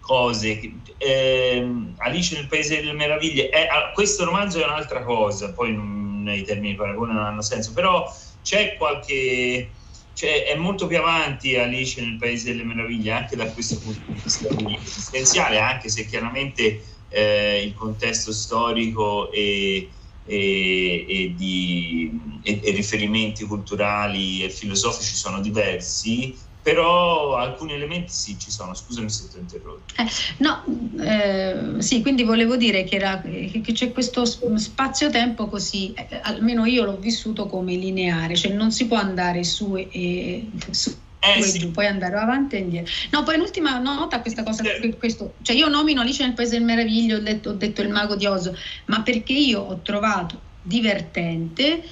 [0.00, 0.72] cose.
[0.98, 6.44] Eh, Alice nel Paese delle Meraviglie, è, questo romanzo è un'altra cosa, poi non, i
[6.44, 9.70] termini di paragone non hanno senso, però c'è qualche...
[10.14, 14.20] Cioè, è molto più avanti Alice nel Paese delle Meraviglie anche da questo punto di
[14.22, 14.46] vista
[14.84, 19.90] esistenziale, anche se chiaramente eh, il contesto storico e,
[20.24, 28.50] e, e, di, e, riferimenti culturali e filosofici sono diversi, però alcuni elementi sì ci
[28.50, 29.94] sono, scusami se ti ho interrotto.
[29.96, 30.64] Eh, no,
[31.00, 36.84] eh, sì, quindi volevo dire che, era, che c'è questo spazio-tempo così, eh, almeno io
[36.84, 41.58] l'ho vissuto come lineare, cioè non si può andare su e su eh, sì.
[41.60, 42.92] giù, puoi andare avanti e indietro.
[43.10, 44.94] No, poi l'ultima nota questa cosa, sì.
[44.98, 48.16] questo, cioè io nomino Alice nel Paese del Meraviglio, ho detto, ho detto il mago
[48.16, 48.56] di Oso,
[48.86, 51.82] ma perché io ho trovato divertente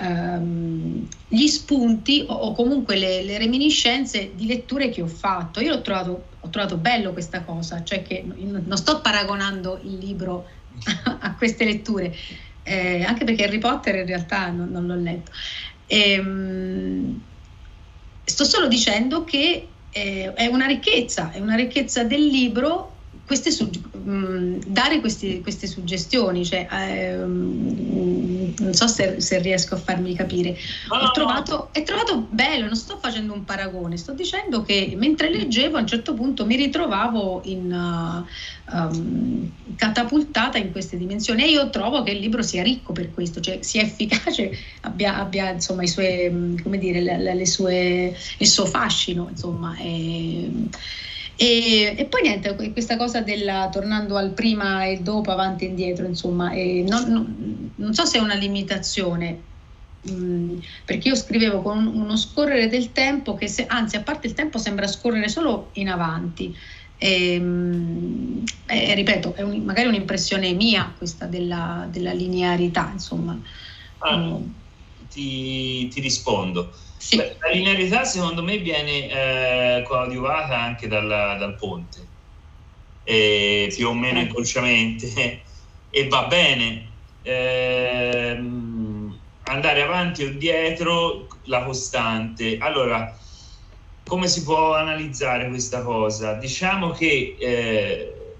[0.00, 5.60] um, gli spunti o, comunque le, le, reminiscenze di letture che ho fatto.
[5.60, 10.46] Io ho trovato, ho trovato bello questa cosa, cioè che non sto paragonando il libro
[11.20, 12.14] a queste letture,
[12.64, 15.30] eh, anche perché Harry Potter in realtà non, non l'ho letto.
[15.86, 17.20] Ehm,
[18.32, 22.91] sto solo dicendo che eh, è una ricchezza, è una ricchezza del libro
[23.24, 30.14] queste, mh, dare questi, queste suggestioni, cioè, ehm, non so se, se, riesco a farmi
[30.14, 30.56] capire.
[30.88, 31.68] No, ho, trovato, no.
[31.72, 35.86] ho trovato bello, non sto facendo un paragone, sto dicendo che mentre leggevo a un
[35.86, 42.10] certo punto mi ritrovavo in, uh, um, catapultata in queste dimensioni e io trovo che
[42.10, 46.78] il libro sia ricco per questo, cioè sia efficace, abbia, abbia insomma i suoi, come
[46.78, 49.76] dire, le, le sue, il suo fascino, insomma.
[49.76, 50.50] E,
[51.36, 56.06] e, e, poi niente, questa cosa della tornando al prima e dopo, avanti e indietro,
[56.06, 59.42] insomma, e non, non, non, so se è una limitazione,
[60.10, 64.34] mm, perché io scrivevo con uno scorrere del tempo che, se, anzi, a parte il
[64.34, 66.54] tempo sembra scorrere solo in avanti.
[66.98, 73.40] E, mh, e ripeto, è un, magari un'impressione mia questa della, della linearità, insomma.
[73.98, 74.42] Ah, mm.
[75.08, 76.72] ti, ti rispondo.
[77.02, 77.16] Sì.
[77.16, 82.06] La linearità secondo me viene eh, coadiuvata anche dal, dal ponte,
[83.02, 85.42] eh, più o meno inconsciamente,
[85.90, 86.90] e va bene.
[87.22, 88.40] Eh,
[89.44, 92.56] andare avanti o dietro la costante.
[92.58, 93.18] Allora,
[94.06, 96.34] come si può analizzare questa cosa?
[96.34, 98.36] Diciamo che eh,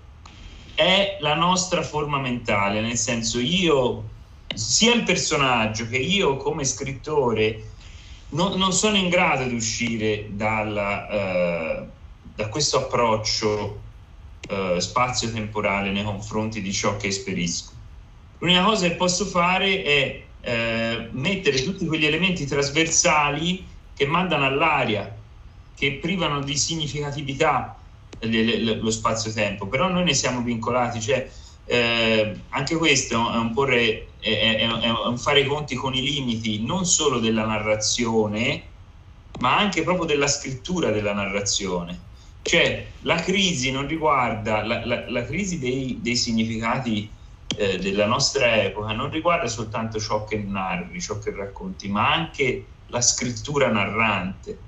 [0.77, 4.09] è la nostra forma mentale, nel senso io,
[4.55, 7.72] sia il personaggio che io come scrittore,
[8.33, 11.87] non, non sono in grado di uscire dalla, eh,
[12.35, 13.81] da questo approccio
[14.49, 17.73] eh, spazio-temporale nei confronti di ciò che esperisco.
[18.39, 23.65] L'unica cosa che posso fare è eh, mettere tutti quegli elementi trasversali
[23.95, 25.15] che mandano all'aria,
[25.77, 27.77] che privano di significatività
[28.21, 31.29] lo spazio-tempo, però noi ne siamo vincolati, cioè
[31.67, 36.03] eh, anche questo è un porre è, è, è un fare i conti con i
[36.03, 38.63] limiti non solo della narrazione,
[39.41, 42.11] ma anche proprio della scrittura della narrazione.
[42.43, 47.11] Cioè la crisi non riguarda, la, la, la crisi dei, dei significati
[47.57, 52.67] eh, della nostra epoca non riguarda soltanto ciò che narri, ciò che racconti, ma anche
[52.89, 54.59] la scrittura narrante.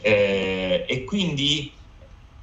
[0.00, 1.72] Eh, e quindi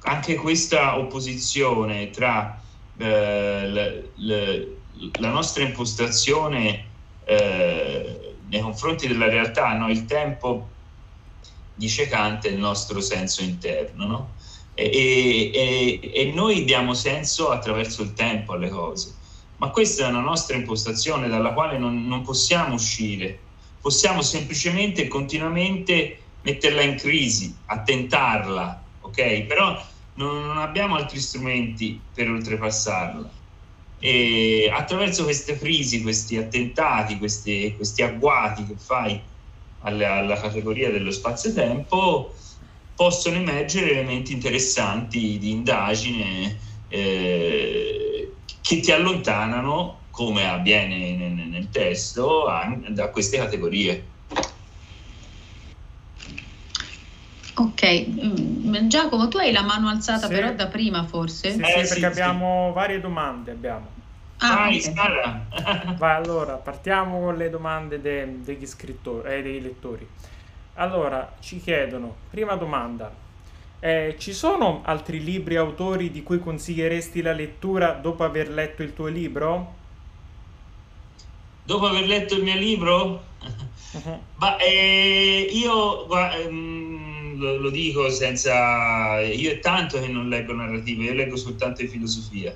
[0.02, 2.60] anche questa opposizione tra
[2.96, 4.76] eh, le,
[5.18, 6.84] la nostra impostazione
[7.24, 9.90] eh, nei confronti della realtà, no?
[9.90, 10.68] il tempo
[11.74, 14.30] dice Kant è il nostro senso interno, no?
[14.74, 19.12] e, e, e, noi diamo senso attraverso il tempo alle cose,
[19.56, 23.38] ma questa è una nostra impostazione dalla quale non, non possiamo uscire,
[23.80, 29.42] possiamo semplicemente e continuamente metterla in crisi, attentarla, ok?
[29.42, 29.82] Però
[30.14, 33.32] non, non abbiamo altri strumenti per oltrepassarla.
[33.98, 39.22] E attraverso queste crisi, questi attentati, questi, questi agguati che fai
[39.78, 42.34] alla, alla categoria dello spazio-tempo,
[42.94, 52.44] possono emergere elementi interessanti di indagine eh, che ti allontanano, come avviene nel, nel testo,
[52.88, 54.13] da queste categorie.
[57.56, 60.32] Ok, mm, Giacomo, tu hai la mano alzata sì.
[60.32, 61.52] però da prima forse?
[61.52, 63.52] Sì, eh, sì perché sì, abbiamo varie domande.
[63.52, 63.86] Abbiamo.
[64.38, 64.92] Ah, okay.
[65.96, 70.06] Vai, allora, partiamo con le domande de- degli scrittori, eh, dei lettori.
[70.74, 73.12] Allora, ci chiedono, prima domanda,
[73.78, 78.92] eh, ci sono altri libri autori di cui consiglieresti la lettura dopo aver letto il
[78.92, 79.74] tuo libro?
[81.62, 83.22] Dopo aver letto il mio libro?
[83.94, 84.18] Uh-huh.
[84.38, 86.83] Ma, eh, io ehm,
[87.36, 89.20] lo, lo, dico senza...
[89.20, 92.54] Io è tanto che non leggo narrative, io leggo soltanto di filosofia.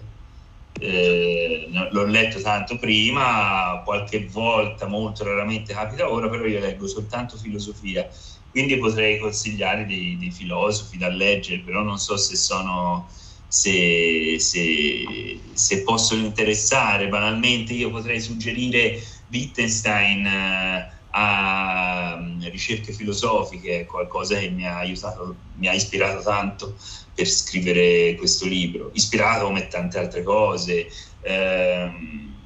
[0.81, 7.37] Eh, l'ho letto tanto prima, qualche volta, molto raramente capita ora, però io leggo soltanto
[7.37, 8.09] filosofia,
[8.51, 13.09] quindi potrei consigliare dei, dei filosofi da leggere, però non so se sono...
[13.51, 17.09] Se, se, se, possono interessare.
[17.09, 25.37] Banalmente io potrei suggerire Wittgenstein eh, a um, ricerche filosofiche qualcosa che mi ha aiutato
[25.54, 26.76] mi ha ispirato tanto
[27.14, 30.87] per scrivere questo libro, ispirato come tante altre cose,
[31.22, 32.37] ehm,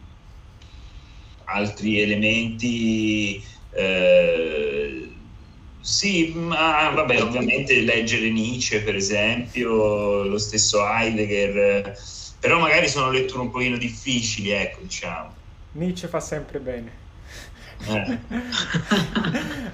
[1.45, 3.45] altri elementi.
[3.75, 5.11] Eh,
[5.81, 11.99] sì, ma vabbè, ovviamente leggere Nietzsche, per esempio, lo stesso Heidegger,
[12.41, 15.37] però magari sono letture un pochino difficili, ecco, diciamo.
[15.73, 17.02] Nietzsche fa sempre bene.
[17.87, 18.19] Eh.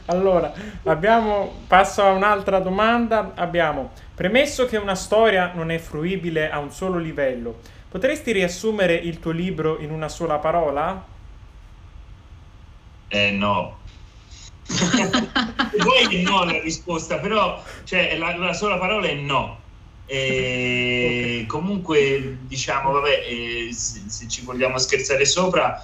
[0.06, 0.52] allora,
[0.84, 3.32] abbiamo, passo a un'altra domanda.
[3.34, 9.20] Abbiamo Premesso che una storia non è fruibile a un solo livello, potresti riassumere il
[9.20, 11.06] tuo libro in una sola parola?
[13.06, 13.78] Eh no.
[14.66, 19.60] Poi è no la risposta, però cioè, la, la sola parola è no.
[20.06, 25.80] E comunque, diciamo, vabbè, eh, se, se, ci vogliamo scherzare sopra,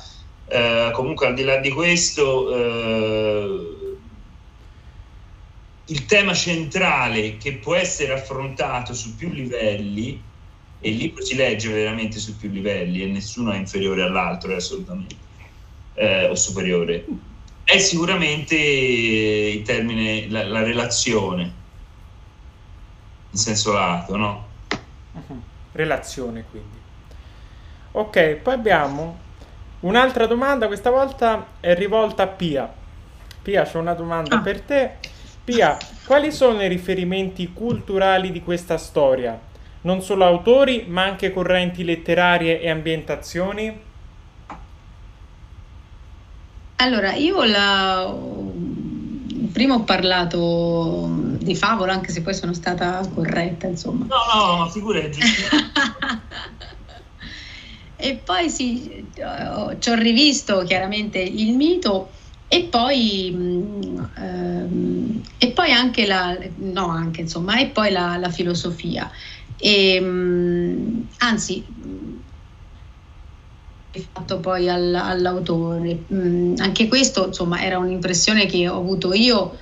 [0.47, 3.77] eh, comunque al di là di questo, eh,
[5.87, 10.23] il tema centrale che può essere affrontato su più livelli,
[10.81, 15.17] e il libro si legge veramente su più livelli e nessuno è inferiore all'altro, assolutamente,
[15.95, 17.07] eh, o superiore,
[17.65, 21.63] è sicuramente il termine, la, la relazione
[23.31, 24.49] in senso lato, no?
[25.73, 26.79] Relazione quindi.
[27.93, 29.19] Ok, poi abbiamo
[29.85, 32.73] un'altra domanda, questa volta è rivolta a Pia.
[33.43, 34.41] Pia, c'è una domanda ah.
[34.41, 34.97] per te.
[35.45, 39.39] Pia, quali sono i riferimenti culturali di questa storia?
[39.83, 43.81] Non solo autori, ma anche correnti letterarie e ambientazioni?
[46.77, 48.15] Allora, io la...
[49.53, 54.07] prima ho parlato di favola, anche se poi sono stata corretta, insomma.
[54.07, 55.21] No, no, ma figurati.
[58.05, 59.11] e poi sì,
[59.79, 62.13] ci ho rivisto chiaramente il mito
[62.47, 68.29] e poi, mh, ehm, e poi anche la, no anche insomma, e poi la, la
[68.29, 69.11] filosofia.
[69.57, 71.67] E, mh, anzi,
[74.13, 76.05] fatto poi all, all'autore.
[76.13, 79.57] Mm, anche questo, insomma, era un'impressione che ho avuto io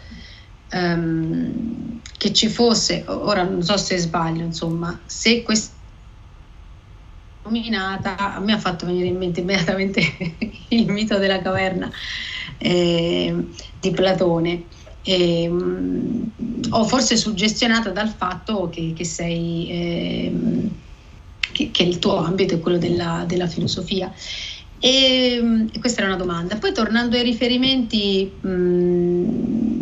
[0.70, 5.80] ehm, che ci fosse, ora non so se sbaglio, insomma, se questa
[7.44, 10.00] nominata a me ha fatto venire in mente immediatamente
[10.68, 11.90] il mito della caverna
[12.58, 13.46] eh,
[13.78, 14.66] di Platone.
[15.04, 16.30] E, um,
[16.70, 20.32] o forse suggestionata dal fatto che, che sei eh,
[21.72, 24.12] che, il tuo ambito è quello della, della filosofia.
[24.78, 26.56] E, um, questa era una domanda.
[26.56, 29.81] Poi tornando ai riferimenti, mh,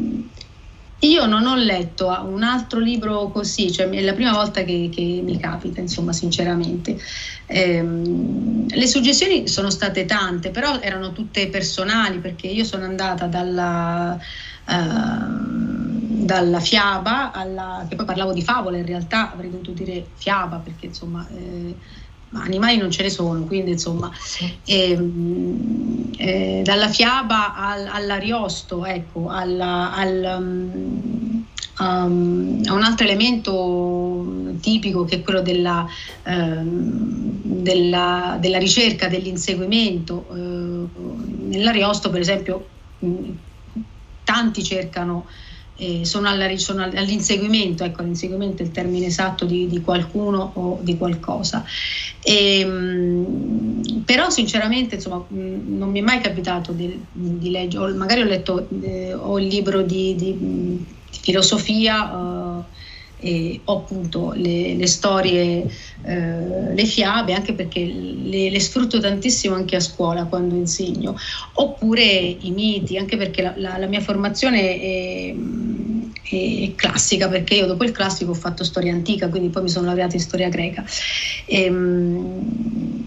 [1.01, 5.21] io non ho letto un altro libro così, cioè è la prima volta che, che
[5.25, 6.99] mi capita, insomma, sinceramente.
[7.47, 14.19] Ehm, le suggestioni sono state tante, però erano tutte personali perché io sono andata dalla,
[14.67, 20.59] uh, dalla fiaba alla, che poi parlavo di favola, in realtà avrei dovuto dire fiaba
[20.59, 21.27] perché insomma...
[21.29, 21.79] Eh,
[22.31, 24.11] ma animali non ce ne sono, quindi insomma,
[24.64, 24.99] eh,
[26.16, 31.45] eh, dalla fiaba al, all'ariosto, ecco, alla, al, um,
[31.79, 35.87] um, a un altro elemento tipico che è quello della,
[36.27, 40.27] um, della, della ricerca, dell'inseguimento.
[40.29, 40.88] Uh,
[41.49, 42.69] nell'ariosto, per esempio,
[44.23, 45.27] tanti cercano
[45.81, 50.79] eh, sono, alla, sono, all'inseguimento, ecco l'inseguimento è il termine esatto di, di qualcuno o
[50.83, 51.64] di qualcosa.
[52.23, 58.25] E, ehm, però sinceramente insomma, non mi è mai capitato di, di leggere, magari ho
[58.25, 60.87] letto eh, ho il libro di, di, di
[61.23, 62.14] filosofia.
[62.14, 62.64] Uh,
[63.20, 65.66] e ho appunto le, le storie,
[66.02, 71.16] eh, le fiabe, anche perché le, le, sfrutto tantissimo anche a scuola quando insegno,
[71.54, 75.35] oppure i miti, anche perché la, la, la mia formazione è,
[76.22, 79.87] è, classica, perché io dopo il classico ho fatto storia antica, quindi poi mi sono
[79.87, 80.85] laureata in storia greca.
[81.44, 83.00] E, ehm,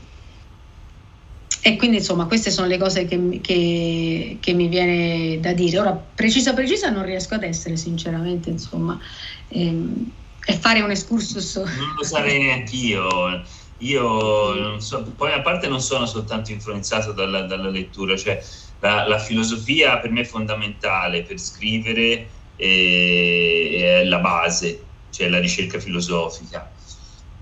[1.65, 5.79] e quindi insomma queste sono le cose che, che, che, mi viene da dire.
[5.79, 8.99] Ora precisa precisa non riesco ad essere sinceramente insomma
[9.47, 10.11] ehm,
[10.45, 11.55] e fare un excursus.
[11.55, 13.41] Non lo sarei neanche io.
[13.77, 18.43] Io so, poi a parte non sono soltanto influenzato dalla, dalla lettura, cioè
[18.79, 25.79] la, la, filosofia per me è fondamentale per scrivere è la base, cioè la ricerca
[25.79, 26.69] filosofica.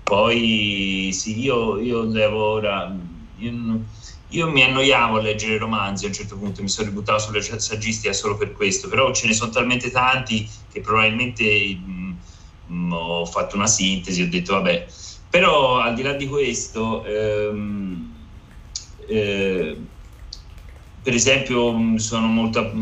[0.04, 2.94] Poi sì, io, io devo ora.
[3.38, 3.50] Io,
[4.32, 8.12] io mi annoiavo a leggere romanzi a un certo punto, mi sono ributtato sulla saggistica
[8.12, 11.44] solo per questo, però ce ne sono talmente tanti che probabilmente
[11.84, 12.18] mh,
[12.64, 14.86] mh, ho fatto una sintesi, ho detto vabbè,
[15.28, 18.30] però al di là di questo, ehm,
[19.08, 19.86] eh,
[21.02, 22.72] per esempio, sono molto,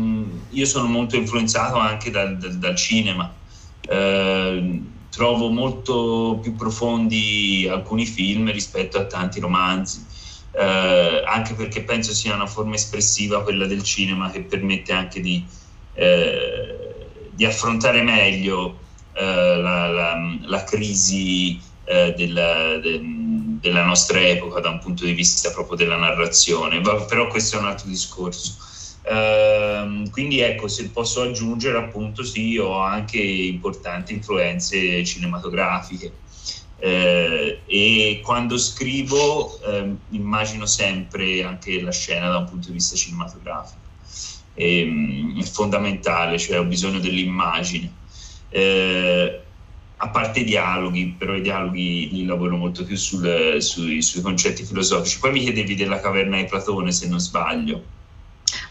[0.49, 3.35] io sono molto influenzato anche dal, dal, dal cinema.
[3.83, 10.05] Eh, trovo molto più profondi alcuni film rispetto a tanti romanzi
[10.53, 15.45] eh, anche perché penso sia una forma espressiva quella del cinema che permette anche di,
[15.93, 18.79] eh, di affrontare meglio
[19.13, 22.99] eh, la, la, la, crisi eh, della, de,
[23.59, 27.59] della, nostra epoca da un punto di vista proprio della narrazione, Va, però questo è
[27.59, 28.57] un altro discorso.
[29.03, 36.13] Uh, quindi ecco, se posso aggiungere appunto sì, ho anche importanti influenze cinematografiche
[36.83, 42.95] eh, e quando scrivo eh, immagino sempre anche la scena da un punto di vista
[42.95, 43.77] cinematografico.
[44.55, 44.87] è,
[45.37, 47.93] è fondamentale, cioè ho bisogno dell'immagine.
[48.49, 49.41] Eh,
[50.03, 54.63] a parte i dialoghi, però i dialoghi li lavoro molto più sul, sui, sui, concetti
[54.63, 55.19] filosofici.
[55.19, 57.83] Poi mi chiedevi della caverna di Platone, se non sbaglio.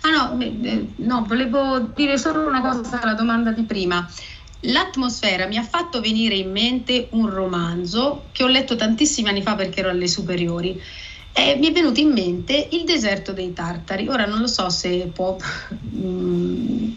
[0.01, 4.11] Ah no, eh, no, volevo dire solo una cosa alla domanda di prima.
[4.65, 9.55] L'atmosfera mi ha fatto venire in mente un romanzo che ho letto tantissimi anni fa
[9.55, 10.81] perché ero alle superiori.
[11.33, 14.09] E mi è venuto in mente Il deserto dei tartari.
[14.09, 15.37] Ora non lo so se può...
[16.01, 16.93] Mm,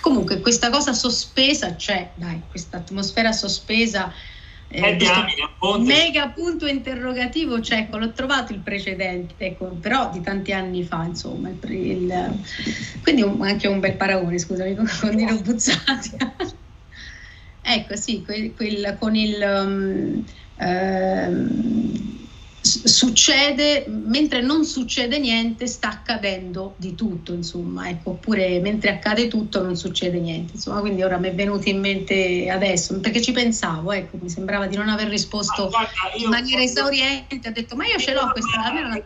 [0.00, 4.12] comunque questa cosa sospesa c'è, dai, questa atmosfera sospesa.
[4.68, 10.52] Eh, diamine, mega punto interrogativo c'è, ecco, l'ho trovato il precedente, ecco, però di tanti
[10.52, 12.40] anni fa, insomma, il, il,
[13.02, 16.16] quindi un, anche un bel paragone, scusami, con Dino Buzzati.
[17.66, 19.36] ecco, sì, quel, quel, con il...
[19.42, 20.24] Um,
[20.64, 22.14] um,
[22.66, 29.62] succede, mentre non succede niente, sta accadendo di tutto, insomma, ecco, oppure mentre accade tutto
[29.62, 33.92] non succede niente, insomma, quindi ora mi è venuto in mente adesso, perché ci pensavo,
[33.92, 37.98] ecco, mi sembrava di non aver risposto guarda, in maniera esauriente, ho detto, ma io
[37.98, 39.04] ce l'ho questa...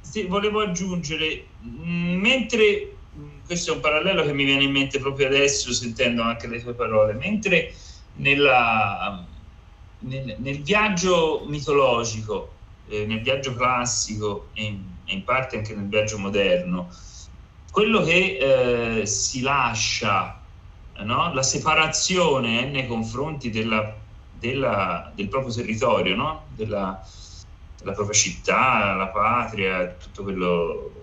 [0.00, 2.96] Sì, volevo aggiungere, mentre,
[3.52, 6.72] questo è un parallelo che mi viene in mente proprio adesso, sentendo anche le tue
[6.72, 7.74] parole, mentre
[8.14, 9.22] nella,
[10.00, 12.52] nel, nel viaggio mitologico
[12.88, 16.88] eh, nel viaggio classico e in, in, parte anche nel viaggio moderno,
[17.70, 20.40] quello che eh, si lascia,
[20.98, 21.34] no?
[21.34, 23.94] la separazione nei confronti della,
[24.38, 26.46] della, del proprio territorio, no?
[26.54, 27.06] della,
[27.78, 31.01] della propria città, la patria, tutto quello,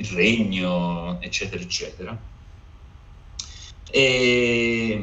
[0.00, 2.18] il regno, eccetera, eccetera.
[3.90, 5.02] E,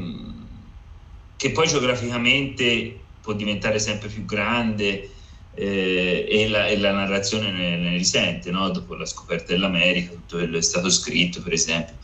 [1.36, 5.10] che poi geograficamente può diventare sempre più grande
[5.54, 8.68] eh, e, la, e, la, narrazione ne, ne risente, no?
[8.70, 11.94] dopo la scoperta dell'America, tutto quello è stato scritto, per esempio.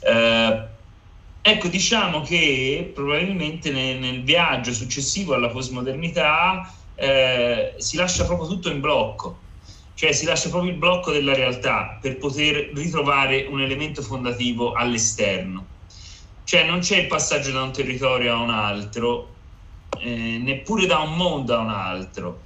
[0.00, 0.62] Eh,
[1.42, 8.70] ecco, diciamo che probabilmente nel, nel viaggio successivo alla postmodernità eh, si lascia proprio tutto
[8.70, 9.38] in blocco,
[10.02, 15.66] cioè si lascia proprio il blocco della realtà per poter ritrovare un elemento fondativo all'esterno.
[16.42, 19.34] Cioè non c'è il passaggio da un territorio a un altro,
[20.00, 20.10] eh,
[20.42, 22.40] neppure da un mondo a un altro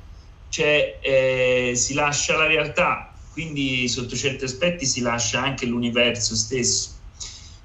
[0.49, 6.91] cioè, eh, si lascia la realtà, quindi sotto certi aspetti si lascia anche l'universo stesso.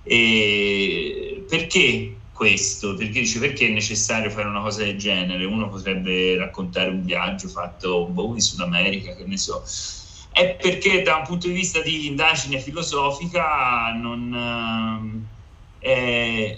[0.04, 2.96] E perché questo?
[2.96, 5.46] Perché dice perché è necessario fare una cosa del genere?
[5.46, 9.64] Uno potrebbe raccontare un viaggio fatto boh, in Sud America, che ne so.
[10.32, 15.24] È perché da un punto di vista di indagine filosofica non
[15.80, 16.58] eh,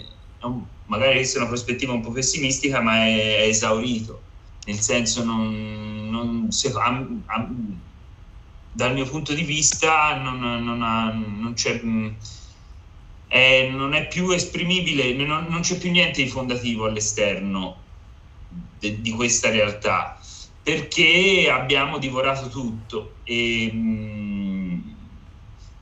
[0.86, 4.22] magari questa è una prospettiva un po' pessimistica, ma è, è esaurito,
[4.64, 7.48] nel senso non non, se, a, a,
[8.72, 11.80] dal mio punto di vista non, non, ha, non c'è
[13.26, 17.76] è, non è più esprimibile, non, non, c'è più niente di fondativo all'esterno
[18.78, 20.20] de, di questa realtà,
[20.62, 24.94] perché abbiamo divorato tutto e mh,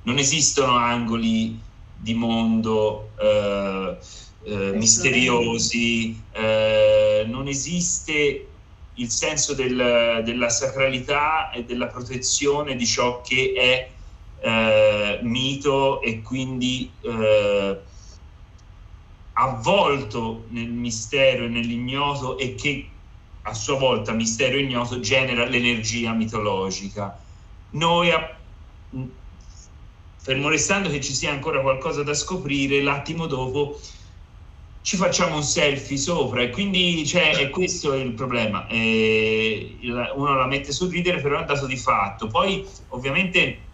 [0.04, 1.58] non esistono angoli
[1.96, 3.96] di mondo eh,
[4.44, 8.46] eh, misteriosi, eh, non esiste
[8.94, 13.90] il senso del, della sacralità e della protezione di ciò che è
[14.42, 17.80] eh, mito e quindi eh,
[19.34, 22.88] avvolto nel mistero e nell'ignoto e che
[23.42, 27.18] a sua volta mistero e ignoto genera l'energia mitologica.
[27.70, 28.10] Noi,
[30.16, 33.80] fermo restando che ci sia ancora qualcosa da scoprire, l'attimo dopo
[34.82, 38.66] ci facciamo un selfie sopra e quindi cioè, è questo il problema.
[38.66, 39.78] Eh,
[40.14, 42.26] uno la mette sul ridere, però è un dato di fatto.
[42.26, 43.70] Poi ovviamente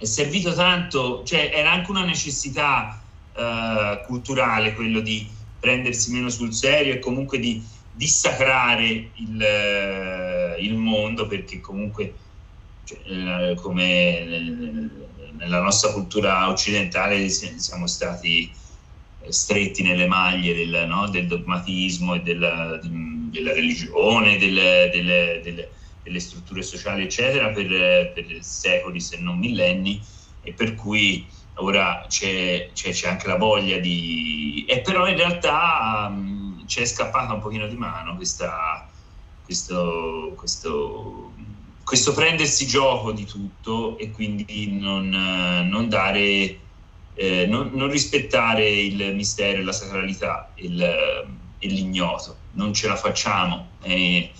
[0.00, 3.02] è servito tanto, cioè era anche una necessità
[3.36, 5.28] eh, culturale quello di
[5.60, 12.14] prendersi meno sul serio e comunque di dissacrare il, eh, il mondo perché comunque
[12.84, 14.24] cioè, come
[15.36, 18.50] nella nostra cultura occidentale siamo stati
[19.28, 25.70] stretti nelle maglie del, no, del dogmatismo e della, della religione, delle, delle,
[26.02, 30.00] delle, strutture sociali, eccetera, per, per, secoli, se non millenni,
[30.42, 34.64] e per cui ora c'è, c'è, c'è anche la voglia di...
[34.68, 38.88] E però in realtà um, c'è scappata un pochino di mano questa,
[39.44, 41.32] questo, questo,
[41.84, 45.08] questo prendersi gioco di tutto e quindi non,
[45.68, 46.58] non dare
[47.20, 50.68] eh, non, non, rispettare il mistero, la sacralità e
[51.58, 54.30] l'ignoto, non ce la facciamo, è,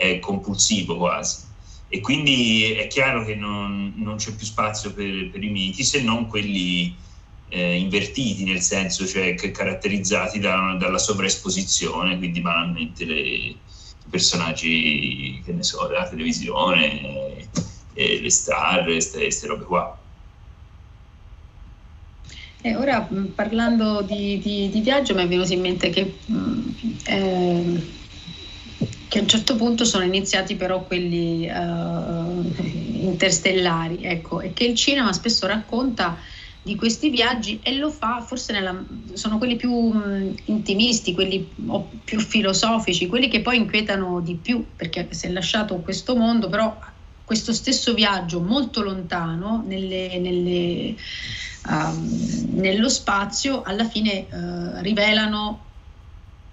[0.00, 1.42] è compulsivo quasi.
[1.88, 6.00] e quindi è chiaro che non, non c'è più spazio per, per, i miti se
[6.02, 6.94] non quelli
[7.48, 13.58] eh, invertiti, nel senso cioè caratterizzati da, dalla sovraesposizione, quindi banalmente le, i
[14.08, 17.48] personaggi, che ne so, della televisione,
[17.92, 19.98] e le star, queste robe qua.
[22.62, 26.14] E ora parlando di, di, di, viaggio mi è venuto in mente che,
[27.04, 27.80] eh,
[29.10, 34.76] che, a un certo punto sono iniziati però quelli eh, interstellari, ecco, e che il
[34.76, 36.16] cinema spesso racconta
[36.62, 38.84] di questi viaggi e lo fa forse nella,
[39.14, 41.48] sono quelli più mh, intimisti, quelli
[42.04, 46.78] più filosofici, quelli che poi inquietano di più perché si è lasciato questo mondo, però
[47.24, 50.94] questo stesso viaggio molto lontano nelle, nelle,
[51.68, 55.69] um, nello spazio alla fine uh, rivelano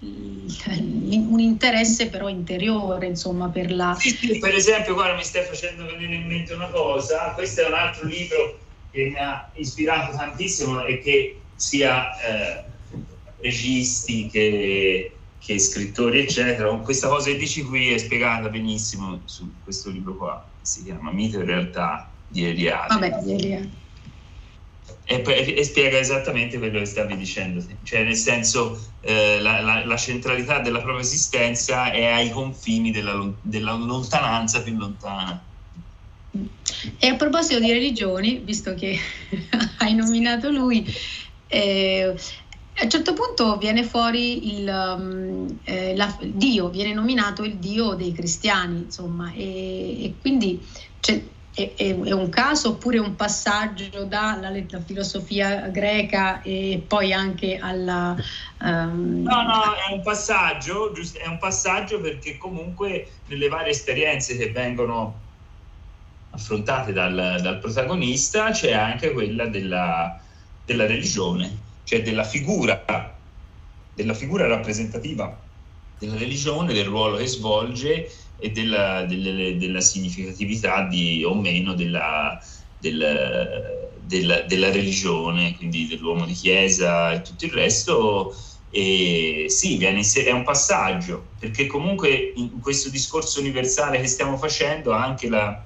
[0.00, 5.86] un interesse però interiore insomma per la sì, sì, per esempio guarda mi stai facendo
[5.86, 8.58] venire in mente una cosa questo è un altro libro
[8.90, 12.64] che mi ha ispirato tantissimo e che sia eh,
[13.40, 19.90] registi che, che scrittori eccetera questa cosa che dici qui è spiegata benissimo su questo
[19.90, 22.94] libro qua si chiama Mito in realtà di Eliade.
[22.94, 23.70] Vabbè, di Eliade.
[25.10, 25.22] E,
[25.56, 30.58] e, spiega esattamente quello che stavi dicendo, cioè nel senso eh, la, la, la, centralità
[30.58, 35.42] della propria esistenza è ai confini della, della lontananza più lontana.
[36.98, 38.98] E a proposito di religioni, visto che
[39.78, 40.86] hai nominato lui,
[41.46, 42.14] eh,
[42.74, 47.94] a un certo punto viene fuori il um, eh, la, Dio, viene nominato il Dio
[47.94, 50.60] dei cristiani, insomma, e, e quindi
[51.00, 51.22] è,
[51.58, 54.52] è, è, un caso oppure un passaggio dalla
[54.84, 58.16] filosofia greca e poi anche alla...
[58.60, 59.22] Um...
[59.22, 65.26] No, no, è un passaggio, è un passaggio perché comunque nelle varie esperienze che vengono
[66.30, 70.20] affrontate dal, dal protagonista c'è anche quella della,
[70.64, 73.16] della religione cioè della figura,
[73.94, 75.34] della figura rappresentativa
[75.98, 82.38] della religione, del ruolo che svolge e della, delle, della significatività di, o meno della,
[82.78, 88.34] del, della, della, religione, quindi dell'uomo di chiesa e tutto il resto.
[88.70, 95.28] E sì, è un passaggio, perché comunque in questo discorso universale che stiamo facendo anche
[95.28, 95.64] la,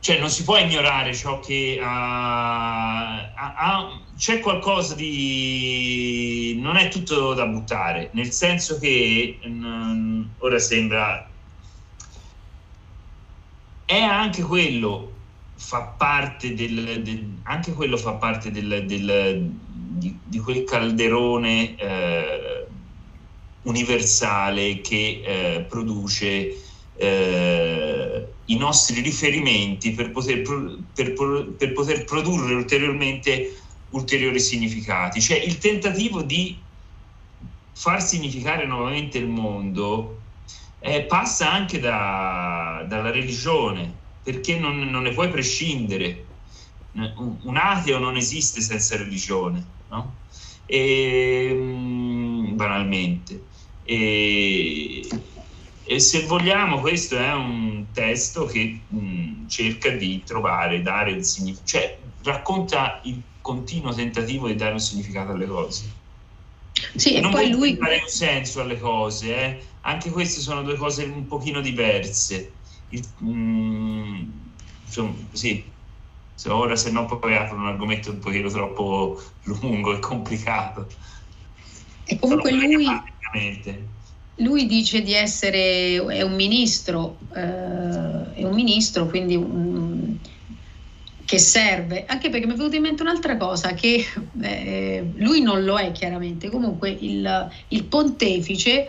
[0.00, 6.88] cioè non si può ignorare ciò che ha, ha, ha, c'è qualcosa di non è
[6.88, 11.28] tutto da buttare nel senso che mh, mm, ora sembra
[13.84, 15.12] è anche quello
[15.54, 19.50] fa parte del, del anche quello fa parte del, del
[19.98, 22.66] di, di, quel calderone eh,
[23.62, 26.56] universale che eh, produce
[26.94, 30.42] eh, i nostri riferimenti per poter,
[30.94, 31.12] per,
[31.56, 33.56] per poter produrre ulteriormente
[33.90, 35.20] ulteriori significati.
[35.20, 36.56] Cioè il tentativo di
[37.72, 40.20] far significare nuovamente il mondo
[40.80, 43.92] eh, passa anche da, dalla religione,
[44.22, 46.24] perché non, non, ne puoi prescindere.
[46.92, 50.14] Un, ateo non esiste senza religione, no?
[50.66, 53.42] E, mm, banalmente.
[53.84, 55.06] E,
[55.90, 61.24] e se vogliamo, questo è un testo che mh, mm, cerca di trovare, dare il
[61.24, 65.90] significato, cioè racconta il continuo tentativo di dare un significato alle cose.
[66.94, 67.78] Sì, e, e poi lui...
[67.78, 69.62] dare un senso alle cose, eh?
[69.80, 72.52] anche queste sono due cose un pochino diverse.
[72.90, 74.30] Il, mh, mm,
[74.84, 75.64] insomma, sì,
[76.34, 80.86] se ora se no poi apro un argomento un pochino troppo lungo e complicato.
[82.04, 82.78] E comunque lui
[84.38, 90.16] lui dice di essere è un ministro, eh, è un ministro, quindi un,
[91.24, 94.04] che serve, anche perché mi è venuta in mente un'altra cosa, che
[94.40, 98.88] eh, lui non lo è chiaramente, comunque il, il pontefice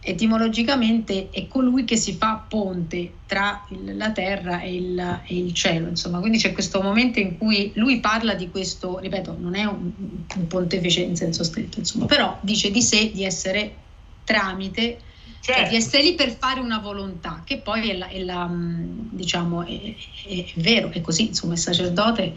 [0.00, 5.52] etimologicamente è colui che si fa ponte tra il, la terra e il, e il,
[5.52, 9.64] cielo, insomma, quindi c'è questo momento in cui lui parla di questo, ripeto, non è
[9.64, 9.90] un,
[10.36, 13.84] un pontefice in senso stretto, insomma, però dice di sé di essere
[14.26, 14.98] tramite
[15.46, 15.70] cioè, certo.
[15.70, 19.64] di essere lì per fare una volontà, che poi è, la, è, la, mm, diciamo,
[19.64, 19.94] è,
[20.26, 22.36] è, vero, è così, insomma, il sacerdote...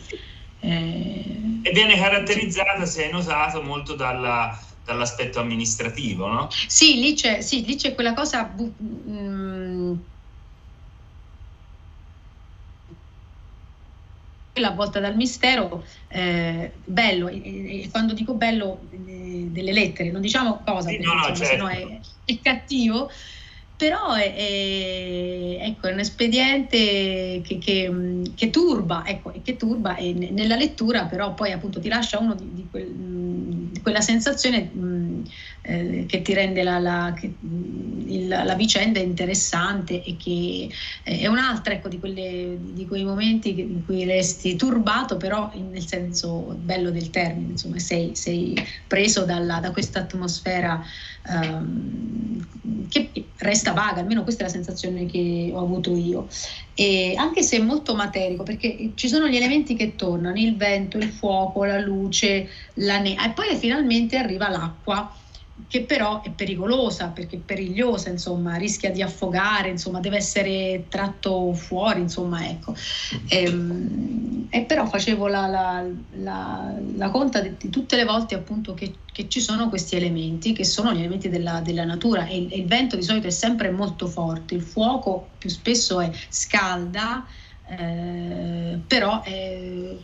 [0.59, 1.59] Eh...
[1.63, 6.49] E viene caratterizzata, se hai notato, molto dalla, dall'aspetto amministrativo, no?
[6.67, 8.43] Sì, lì c'è, sì, lì c'è quella cosa...
[8.43, 10.03] Bu- mh,
[14.59, 20.11] mm, la volta dal mistero, eh, bello, e, e, quando dico bello eh, delle lettere,
[20.11, 21.43] non diciamo cosa, sì, no, no, certo.
[21.45, 23.09] se no è, è cattivo,
[23.79, 30.11] però è, è, ecco, è un espediente che, che, che turba, ecco, che turba e
[30.11, 35.23] nella lettura però poi appunto ti lascia uno di, di, quel, di quella sensazione mh,
[35.61, 40.69] eh, che ti rende la, la, il, la, vicenda interessante e che
[41.03, 46.57] è un'altra ecco, di, quelle, di quei momenti in cui resti turbato però nel senso
[46.59, 50.83] bello del termine, insomma sei, sei preso dalla, da questa atmosfera
[51.29, 56.27] ehm, che resta vaga, almeno questa è la sensazione che ho avuto io.
[56.73, 60.97] E anche se è molto materico, perché ci sono gli elementi che tornano, il vento,
[60.97, 65.13] il fuoco, la luce, la neve, e poi finalmente arriva l'acqua
[65.67, 71.53] che però è pericolosa perché è perigliosa, insomma, rischia di affogare, insomma, deve essere tratto
[71.53, 72.73] fuori, insomma, ecco.
[73.27, 78.73] Ehm, e però facevo la, la, la, la conta di, di, tutte le volte appunto
[78.73, 82.25] che, che, ci sono questi elementi, che sono gli elementi della, della natura.
[82.25, 85.99] E il, e il, vento di solito è sempre molto forte, il fuoco più spesso
[85.99, 87.25] è scalda,
[87.67, 89.95] eh, però è,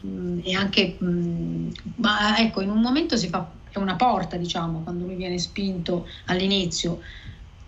[0.44, 4.82] è anche, mh, mm, ma ecco, in un momento si fa è una porta, diciamo,
[4.82, 7.02] quando lui viene spinto all'inizio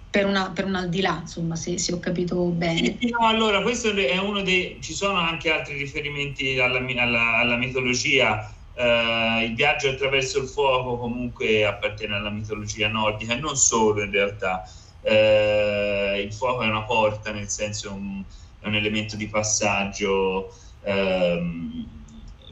[0.10, 2.98] per, una, per un al di là, insomma, se, se ho capito bene.
[3.02, 4.78] no, allora, questo è uno dei...
[4.82, 8.52] ci sono anche altri riferimenti alla, alla, alla mitologia.
[8.74, 14.70] Uh, il viaggio attraverso il fuoco comunque appartiene alla mitologia nordica non solo in realtà.
[15.02, 18.24] Uh, il fuoco è una porta, nel senso un,
[18.60, 20.54] è un elemento di passaggio.
[20.82, 21.86] Uh,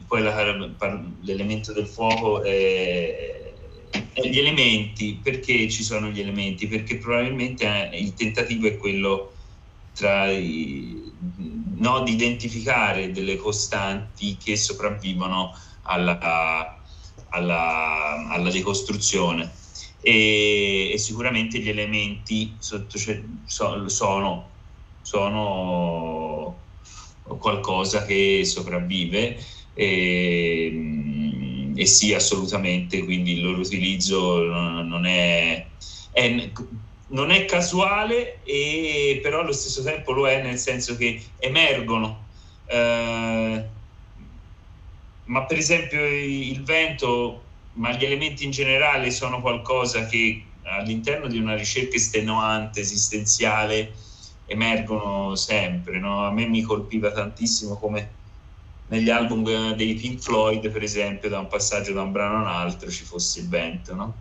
[0.06, 0.68] poi la,
[1.20, 3.45] l'elemento del fuoco è,
[4.14, 6.66] gli elementi, perché ci sono gli elementi?
[6.66, 9.32] Perché probabilmente eh, il tentativo è quello
[9.94, 11.12] tra i,
[11.76, 16.18] no, di identificare delle costanti che sopravvivono alla,
[17.30, 19.50] alla, alla decostruzione
[20.00, 24.48] e, e, sicuramente gli elementi sotto, so, sono,
[25.02, 26.60] sono
[27.38, 29.36] qualcosa che sopravvive
[29.74, 30.95] e,
[31.76, 35.66] e sì, assolutamente, quindi il loro utilizzo non è,
[36.10, 36.50] è,
[37.08, 42.24] non è casuale, e, però allo stesso tempo lo è nel senso che emergono.
[42.66, 43.64] Eh,
[45.24, 47.42] ma per esempio il vento,
[47.74, 53.92] ma gli elementi in generale sono qualcosa che all'interno di una ricerca estenuante, esistenziale,
[54.46, 55.98] emergono sempre.
[55.98, 56.24] No?
[56.24, 58.14] A me mi colpiva tantissimo come
[58.88, 62.46] negli album dei Pink Floyd, per esempio, da un passaggio da un brano a un
[62.46, 64.14] altro ci fosse il vento, no?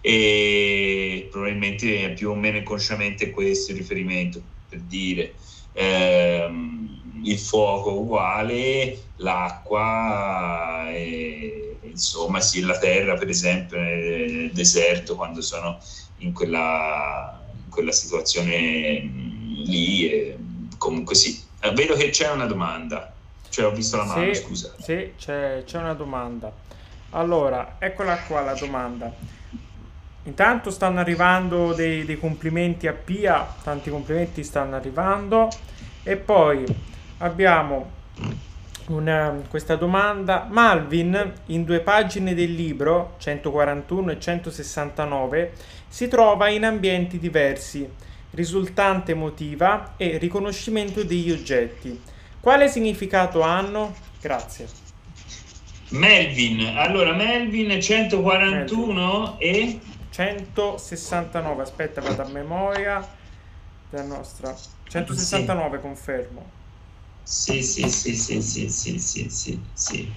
[0.00, 5.34] E probabilmente più o meno inconsciamente questo il riferimento, per dire.
[5.72, 6.82] Ehm,
[7.24, 15.78] il fuoco uguale, l'acqua, e, insomma sì, la terra per esempio nel deserto quando sono
[16.18, 20.38] in quella, in quella situazione mm, lì, e,
[20.78, 21.40] comunque sì.
[21.60, 23.11] Eh, vedo che c'è una domanda.
[23.52, 24.72] Cioè, ho visto la mano, sì, scusa.
[24.78, 26.50] Sì, c'è, c'è una domanda.
[27.10, 29.12] Allora, eccola qua la domanda.
[30.22, 35.50] Intanto stanno arrivando dei, dei, complimenti a Pia, tanti complimenti stanno arrivando.
[36.02, 36.64] E poi
[37.18, 37.90] abbiamo
[38.86, 40.46] una, questa domanda.
[40.48, 45.52] Malvin, in due pagine del libro, 141 e 169,
[45.88, 47.86] si trova in ambienti diversi,
[48.30, 52.11] risultante emotiva e riconoscimento degli oggetti.
[52.42, 53.94] Quale significato hanno?
[54.20, 54.66] Grazie.
[55.90, 59.38] Melvin, allora Melvin 141 Melvin.
[59.38, 59.80] e
[60.10, 63.08] 169, aspetta, vado a memoria
[63.88, 64.52] della nostra
[64.88, 65.82] 169 sì.
[65.82, 66.50] confermo.
[67.22, 70.12] Sì, sì, sì, sì, sì, sì, sì, sì, sì.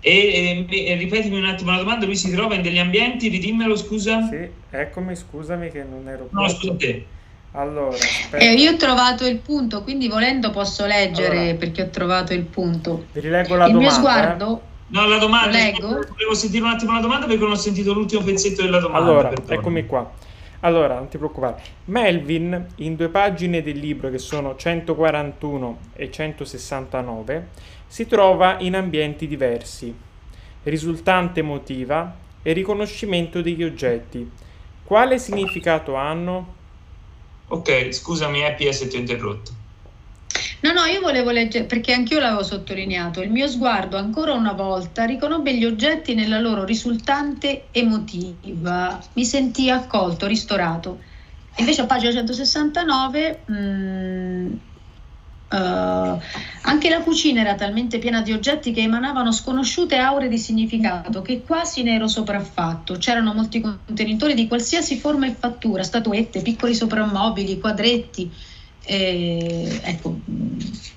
[0.00, 3.76] E, e, e, ripetimi un attimo la domanda, lui si trova in degli ambienti, ridimmelo
[3.76, 4.26] scusa?
[4.30, 6.30] Sì, eccomi, scusami che non ero...
[6.30, 7.06] No, scusa te.
[7.56, 7.96] Allora,
[8.32, 12.42] eh, io ho trovato il punto, quindi volendo posso leggere allora, perché ho trovato il
[12.42, 13.06] punto.
[13.12, 13.72] Vi rileggo la il domanda.
[13.72, 14.56] Il mio sguardo.
[14.56, 14.74] Eh?
[14.88, 15.58] No, la domanda.
[15.80, 19.06] Volevo sentire un attimo la domanda perché non ho sentito l'ultimo pezzetto della domanda.
[19.06, 20.12] Allora, eccomi qua.
[20.60, 21.62] Allora, non ti preoccupare.
[21.86, 27.48] Melvin, in due pagine del libro che sono 141 e 169,
[27.86, 29.94] si trova in ambienti diversi,
[30.64, 34.30] risultante emotiva e riconoscimento degli oggetti.
[34.84, 36.55] Quale significato hanno?
[37.48, 39.52] Ok, scusami Happy se ti ho interrotto.
[40.62, 45.04] No, no, io volevo leggere, perché anch'io l'avevo sottolineato, il mio sguardo ancora una volta
[45.04, 51.02] riconobbe gli oggetti nella loro risultante emotiva, mi sentii accolto, ristorato.
[51.58, 54.52] Invece a pagina 169 mh, mm,
[55.48, 56.20] Uh,
[56.62, 61.42] anche la cucina era talmente piena di oggetti che emanavano sconosciute aure di significato che
[61.42, 62.96] quasi ne ero sopraffatto.
[62.98, 68.32] C'erano molti contenitori di qualsiasi forma e fattura, statuette, piccoli soprammobili, quadretti.
[68.88, 70.18] E, ecco,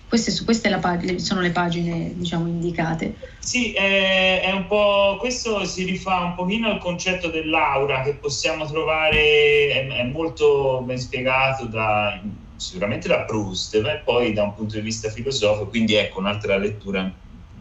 [0.07, 3.17] queste, queste pag- sono le pagine diciamo indicate.
[3.37, 8.65] Sì, è, è, un po', questo si rifà un pochino al concetto dell'aura che possiamo
[8.65, 12.19] trovare, è, è molto ben spiegato da
[12.59, 17.11] sicuramente da Proust e poi da un punto di vista filosofico, quindi ecco un'altra lettura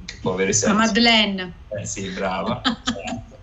[0.05, 0.75] che può avere senso.
[0.75, 1.55] La Madeleine.
[1.69, 2.61] Eh, sì, brava.
[2.65, 3.39] certo.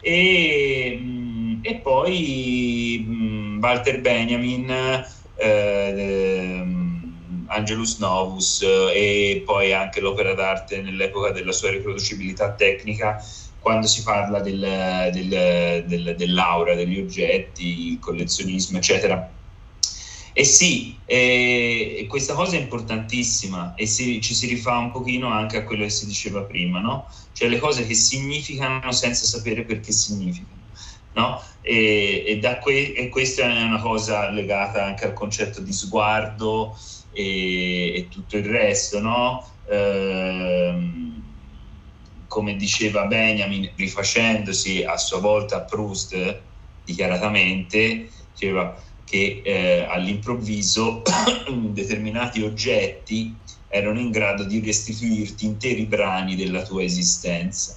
[0.00, 10.34] e, mm, e, poi mm, Walter Benjamin, eh, ehm, Angelus Novus e poi anche l'opera
[10.34, 13.24] d'arte nell'epoca della sua riproducibilità tecnica
[13.60, 19.36] quando si parla del, del, del, dell'aura, degli oggetti, il collezionismo, eccetera
[20.38, 25.56] e sì, eh, questa cosa è importantissima e si, ci si rifà un pochino anche
[25.56, 27.08] a quello che si diceva prima, no?
[27.32, 30.68] Cioè le cose che significano senza sapere perché significano,
[31.14, 31.42] no?
[31.60, 36.76] E, e, que- e questa è una cosa legata anche al concetto di sguardo
[37.10, 39.42] e, e tutto il resto, no?
[39.68, 41.16] Ehm,
[42.28, 46.46] come diceva Benjamin, rifacendosi a sua volta a Proust
[46.84, 51.02] dichiaratamente, diceva che eh, all'improvviso
[51.72, 53.34] determinati oggetti
[53.68, 57.76] erano in grado di restituirti interi brani della tua esistenza.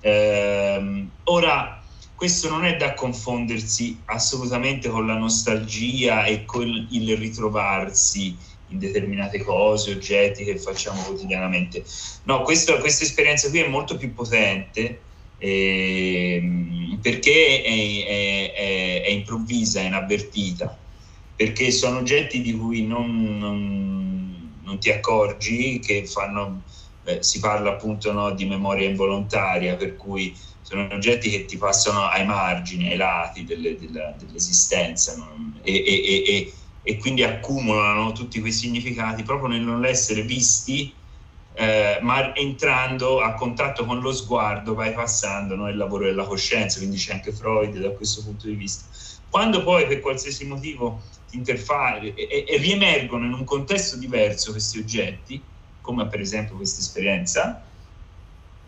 [0.00, 1.82] Eh, ora,
[2.14, 8.36] questo non è da confondersi assolutamente con la nostalgia e con il ritrovarsi
[8.68, 11.84] in determinate cose, oggetti che facciamo quotidianamente.
[12.24, 15.00] No, questo, questa esperienza qui è molto più potente
[15.42, 20.78] eh, perché è, è, è, è, improvvisa, è inavvertita,
[21.34, 26.62] perché sono oggetti di cui non, non, non ti accorgi, che fanno,
[27.04, 32.02] eh, si parla appunto no, di memoria involontaria, per cui sono oggetti che ti passano
[32.04, 35.54] ai margini, ai lati delle, della, dell'esistenza no?
[35.62, 36.52] e, e,
[36.84, 40.94] e, quindi accumulano tutti quei significati proprio nel non essere visti
[41.54, 46.78] eh, ma entrando a contatto con lo sguardo vai passando no, il lavoro della coscienza,
[46.78, 48.84] quindi c'è anche Freud da questo punto di vista.
[49.28, 54.78] Quando poi per qualsiasi motivo ti interfai e, e riemergono in un contesto diverso questi
[54.78, 55.42] oggetti,
[55.80, 57.62] come per esempio questa esperienza,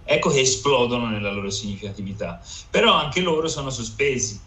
[0.05, 2.43] ecco che esplodono nella loro significatività.
[2.71, 4.41] Però anche loro sono sospesi.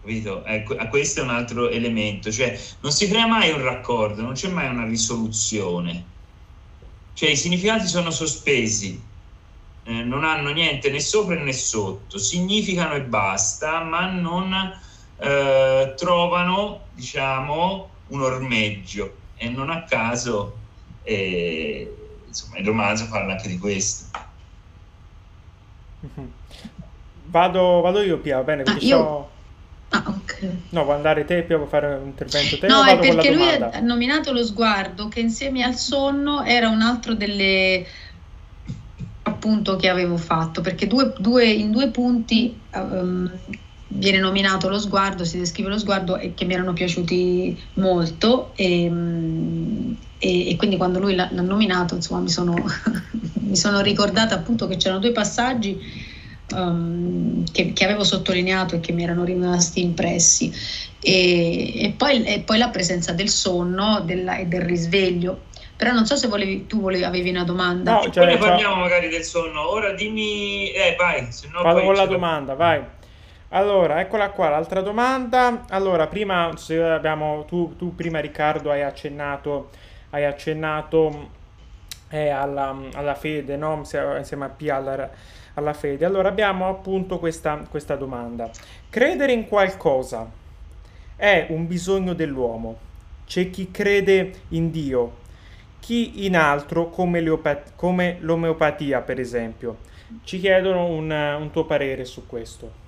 [0.00, 0.44] Capito?
[0.44, 4.48] Ecco, questo è un altro elemento, cioè non si crea mai un raccordo, non c'è
[4.48, 6.14] mai una risoluzione
[7.16, 9.02] cioè i significati sono sospesi,
[9.84, 14.52] eh, non hanno niente né sopra né sotto, significano e basta, ma non
[15.16, 20.58] eh, trovano, diciamo, un ormeggio e non a caso
[21.04, 24.18] eh, insomma, il romanzo parla anche di questo.
[27.28, 29.30] Vado, vado io Pia, bene, ah, io...
[29.90, 30.48] Ah, ok.
[30.70, 32.66] No, vuoi andare te, Pia, vuoi fare un intervento te?
[32.66, 37.14] No, è perché lui ha nominato lo sguardo, che insieme al sonno era un altro
[37.14, 37.86] delle
[39.22, 43.30] appunto che avevo fatto, perché due, due, in due punti um,
[43.88, 48.88] viene nominato lo sguardo, si descrive lo sguardo e che mi erano piaciuti molto e,
[48.88, 52.54] um, e, e quindi quando lui l'ha, l'ha nominato, insomma, mi sono,
[53.42, 55.78] mi sono ricordata appunto che c'erano due passaggi
[56.54, 60.52] um, che, che, avevo sottolineato e che mi erano rimasti impressi.
[61.00, 65.44] E, e, poi, e poi, la presenza del sonno della, e del risveglio.
[65.76, 67.92] Però non so se volevi, tu volevi, avevi una domanda.
[67.92, 69.68] No, cioè, poi ne parliamo magari del sonno.
[69.70, 71.30] Ora dimmi, eh, vai.
[71.30, 72.82] Se no Vado con la domanda, vai.
[73.50, 75.64] Allora, eccola qua, l'altra domanda.
[75.68, 76.50] Allora, prima
[76.92, 79.70] abbiamo, tu, tu prima Riccardo hai accennato,
[80.10, 81.30] hai accennato
[82.08, 83.76] eh, alla, alla, fede, no?
[84.16, 85.10] insieme a Pia, alla,
[85.56, 86.04] alla fede.
[86.04, 88.50] Allora abbiamo appunto questa, questa domanda.
[88.88, 90.30] Credere in qualcosa
[91.16, 92.78] è un bisogno dell'uomo.
[93.26, 95.16] C'è chi crede in Dio,
[95.80, 97.22] chi in altro come,
[97.74, 99.78] come l'omeopatia, per esempio.
[100.22, 102.84] Ci chiedono un, un tuo parere su questo.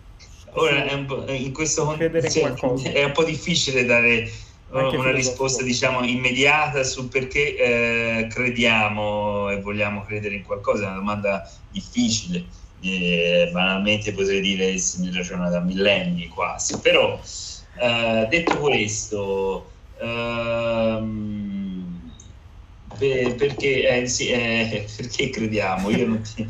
[0.53, 4.29] Ora, in questo contesto è un po' difficile dare
[4.71, 10.87] Anche una risposta diciamo immediata su perché eh, crediamo e vogliamo credere in qualcosa, è
[10.89, 12.45] una domanda difficile.
[12.81, 17.19] Eh, banalmente potrei dire se ne ragiona da millenni quasi, però
[17.81, 21.19] eh, detto questo, ehm,
[22.99, 25.91] per, perché, eh, sì, eh, perché crediamo?
[25.91, 26.47] Io non ti,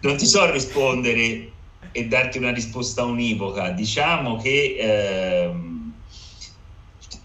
[0.00, 1.52] non ti, so rispondere
[1.92, 5.85] e darti una risposta univoca, diciamo che ehm,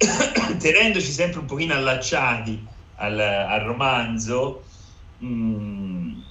[0.58, 4.64] tenendoci sempre un pochino allacciati al, al romanzo,
[5.20, 6.22] mh, mm,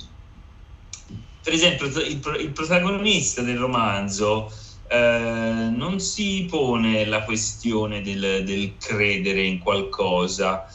[1.43, 4.53] per esempio il, il, protagonista del romanzo
[4.89, 10.67] eh, non si pone la questione del, del credere in qualcosa,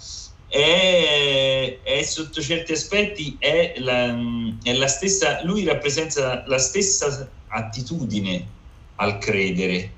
[0.48, 4.16] è, è, sotto certi aspetti è la,
[4.64, 8.48] è la, stessa, lui rappresenta la stessa attitudine
[8.96, 9.92] al credere,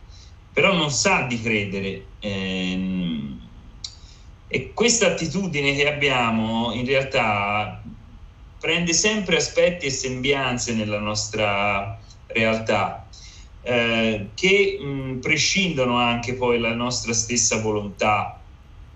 [0.52, 2.06] però non sa di credere.
[2.20, 3.50] Ehm,
[4.48, 7.84] e questa attitudine che abbiamo in realtà
[8.60, 13.08] prende sempre aspetti e sembianze nella nostra realtà
[13.68, 18.46] eh, che mh, prescindono anche poi dalla nostra stessa volontà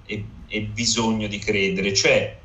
[0.03, 1.93] e, e, bisogno di credere.
[1.93, 2.41] Cioè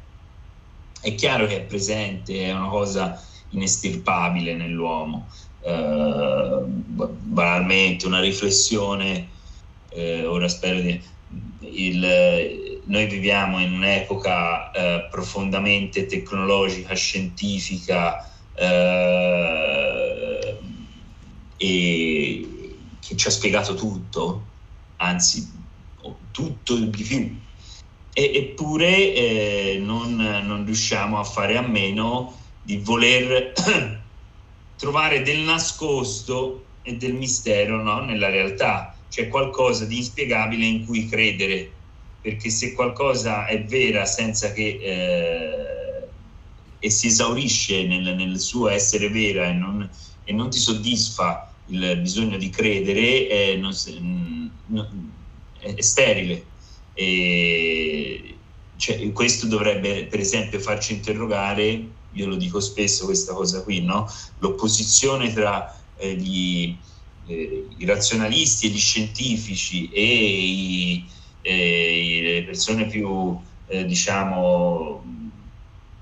[1.01, 5.31] è chiaro che è presente, è una cosa inestirpabile nell'uomo.
[5.61, 9.31] Eh, banalmente una riflessione,
[9.97, 11.01] eh, ora spero di...
[11.61, 20.59] Il, noi viviamo in un'epoca eh, profondamente tecnologica, scientifica eh,
[21.57, 22.49] e
[23.01, 24.45] che ci ha spiegato tutto,
[24.97, 25.51] anzi
[26.31, 27.39] tutto di più.
[28.13, 33.53] E, eppure eh, non, non riusciamo a fare a meno di voler
[34.77, 38.01] trovare del nascosto e del mistero no?
[38.01, 41.71] nella realtà, c'è qualcosa di inspiegabile in cui credere
[42.21, 46.09] perché se qualcosa è vera senza che eh,
[46.79, 49.89] e si esaurisce nel, nel, suo essere vera e non,
[50.23, 53.73] e non, ti soddisfa il bisogno di credere, è, non,
[55.61, 56.45] è, è sterile.
[56.93, 58.37] E,
[58.77, 64.07] cioè, questo dovrebbe per esempio farci interrogare, io lo dico spesso questa cosa qui, no?
[64.41, 66.77] l'opposizione tra eh, gli,
[67.27, 71.05] eh, i razionalisti e gli scientifici e i,
[71.43, 75.05] eh, le persone più, eh, diciamo,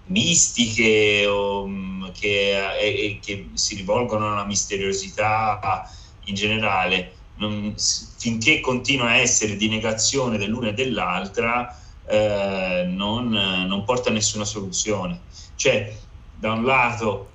[0.06, 5.90] mistiche o mm, che, eh, che, si rivolgono alla misteriosità
[6.24, 7.74] in generale, non,
[8.18, 14.44] finché continua a essere di negazione dell'una e dell'altra, eh, non, non, porta a nessuna
[14.44, 15.22] soluzione.
[15.56, 15.96] Cioè,
[16.34, 17.30] da un lato,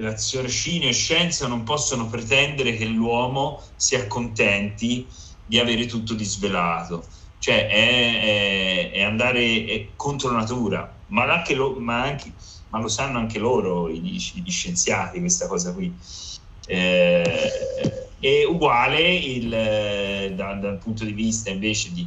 [0.00, 5.06] raziocinio e scienza non possono pretendere che l'uomo si accontenti
[5.44, 7.04] di avere tutto disvelato,
[7.38, 12.32] cioè è, è, è andare è contro natura, ma, anche lo, ma, anche,
[12.68, 15.94] ma, lo, sanno anche loro, gli, gli scienziati, questa cosa qui.
[16.66, 17.22] Eh,
[18.20, 19.48] è uguale il,
[20.34, 22.06] da, dal punto di vista invece di,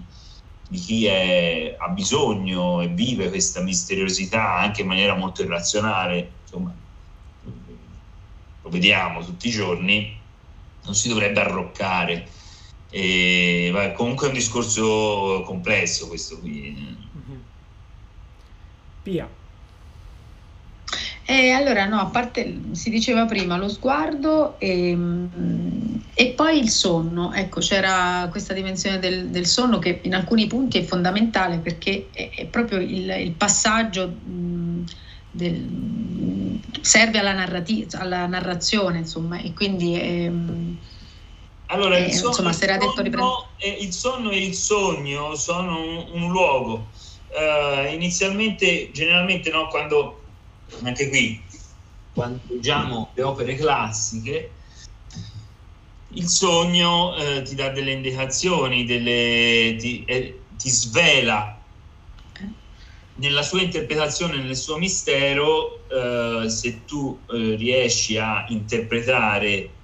[0.70, 6.76] di chi è, ha bisogno e vive questa misteriosità anche in maniera molto irrazionale, insomma,
[8.72, 10.18] vediamo tutti i giorni,
[10.84, 12.28] non si dovrebbe arroccare
[12.94, 16.76] e, beh, comunque è un discorso complesso questo qui.
[16.76, 17.40] Mm-hmm.
[19.04, 19.30] Pia.
[21.24, 24.98] Eh, allora, no, a parte si diceva prima lo sguardo e,
[26.14, 27.32] e poi il sonno.
[27.32, 32.32] Ecco, c'era questa dimensione del, del, sonno che in alcuni punti è fondamentale perché è,
[32.36, 34.84] è proprio il, il passaggio mh,
[35.32, 40.32] del, serve alla, narrati- alla narrazione, insomma, e quindi è,
[41.68, 46.06] allora, eh, il, sonno, insomma, il, sonno è, il, sonno, e il sogno sono un,
[46.12, 46.90] un luogo.
[47.30, 50.22] Uh, inizialmente, generalmente, no, quando
[50.84, 51.42] anche qui,
[52.14, 54.52] quando leggiamo le opere classiche,
[56.10, 61.61] il sogno eh, ti dà delle indicazioni, delle, ti, eh, ti, svela
[63.22, 69.76] nella sua interpretazione, nel suo mistero, eh, se tu eh, riesci a interpretare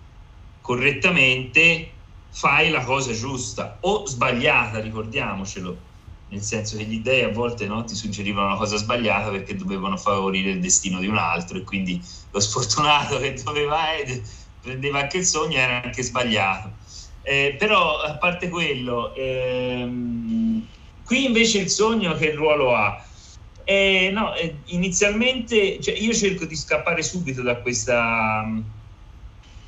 [0.60, 1.94] correttamente
[2.30, 5.86] fai la cosa giusta o sbagliata, ricordiamocelo,
[6.30, 9.98] nel senso che gli dei a volte no, ti suggerivano una cosa sbagliata perché dovevano
[9.98, 14.22] favorire il destino di un altro e quindi lo sfortunato che doveva eh,
[14.60, 16.76] prendeva anche il sogno era anche sbagliato.
[17.22, 20.68] Eh, però a parte quello, ehm,
[21.04, 23.07] qui invece il sogno che ruolo ha?
[23.70, 28.46] Eh, no, eh, inizialmente cioè io cerco di scappare subito da questa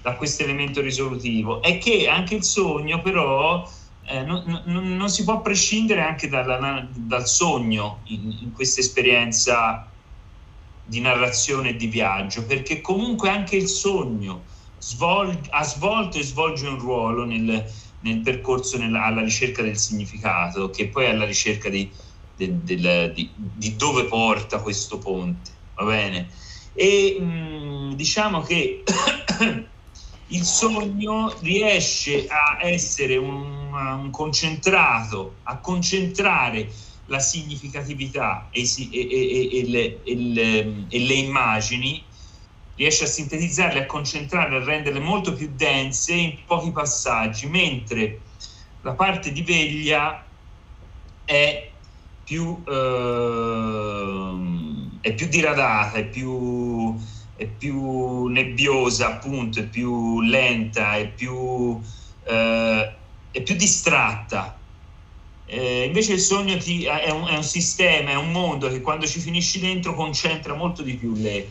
[0.01, 1.61] da questo elemento risolutivo.
[1.61, 3.69] È che anche il sogno però
[4.05, 9.91] eh, non, non, non, si può prescindere anche dalla, dal sogno in, in questa esperienza
[10.85, 14.45] di narrazione e di viaggio perché comunque anche il sogno
[14.77, 17.69] svol- ha svolto e svolge un ruolo nel,
[17.99, 21.91] nel percorso nella, alla ricerca del significato che poi è alla ricerca di,
[22.47, 26.29] de, de, di, di dove porta questo ponte va bene?
[26.73, 28.83] E mh, diciamo che
[30.27, 36.71] il sogno riesce a essere un, un concentrato, a concentrare
[37.07, 38.61] la significatività e,
[38.91, 42.03] e, e, le, le, e, le, immagini,
[42.75, 48.21] riesce a sintetizzarle, a concentrarle, a renderle molto più dense in pochi passaggi, mentre
[48.81, 50.23] la parte di veglia
[51.25, 51.68] è
[52.29, 54.31] più, eh,
[55.01, 56.95] è più diradata, è più,
[57.35, 61.81] è più nebbiosa, appunto, è più lenta, è più,
[62.25, 62.95] eh,
[63.31, 64.59] è più distratta.
[65.45, 69.07] Eh, invece il sogno ti, è, un, è, un, sistema, è un mondo che quando
[69.07, 71.49] ci finisci dentro concentra molto di più le,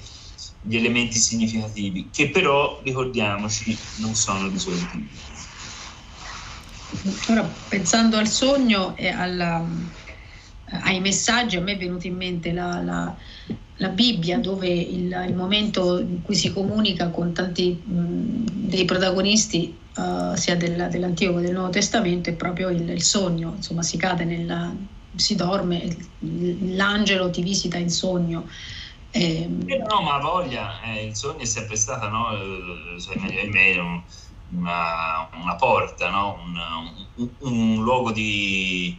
[0.62, 5.08] gli elementi significativi, che però, ricordiamoci, non sono risolutivi.
[7.30, 9.66] Ora, pensando al sogno e alla,
[10.70, 13.14] ai messaggi, a me è venuta in mente la, la,
[13.76, 19.76] la Bibbia, dove il, il, momento in cui si comunica con tanti mh, dei protagonisti,
[19.96, 23.96] uh, sia del, dell'Antico che del Nuovo Testamento, è proprio il, il sogno, insomma si
[23.96, 24.74] cade nella,
[25.14, 28.48] si dorme, l'angelo ti visita in sogno.
[29.10, 32.28] Eh, no, ma voglia, eh, il sogno è sempre stato, no?
[33.16, 34.06] Me,
[34.50, 36.38] una, una porta, no?
[36.42, 36.58] un,
[37.16, 38.96] un, un, luogo di,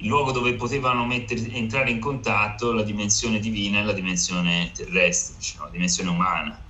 [0.00, 5.36] il luogo dove potevano mettere, entrare in contatto la dimensione divina e la dimensione terrestre,
[5.36, 6.60] diciamo, la dimensione umana.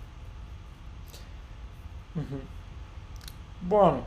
[2.19, 2.41] Mm-hmm.
[3.61, 4.07] Buono.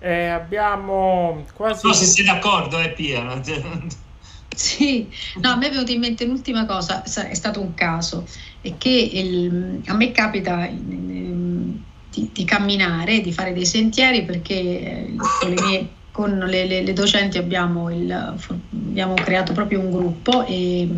[0.00, 1.86] Eh, abbiamo quasi...
[1.86, 3.40] No, se sei d'accordo, eh, Pia.
[4.52, 8.26] Sì, no, a me è venuta in mente un'ultima cosa, è stato un caso,
[8.60, 15.14] è che il, a me capita di, di, camminare, di fare dei sentieri perché eh,
[15.16, 20.44] con, le, mie, con le, le, le docenti abbiamo, il, abbiamo, creato proprio un gruppo
[20.44, 20.88] e,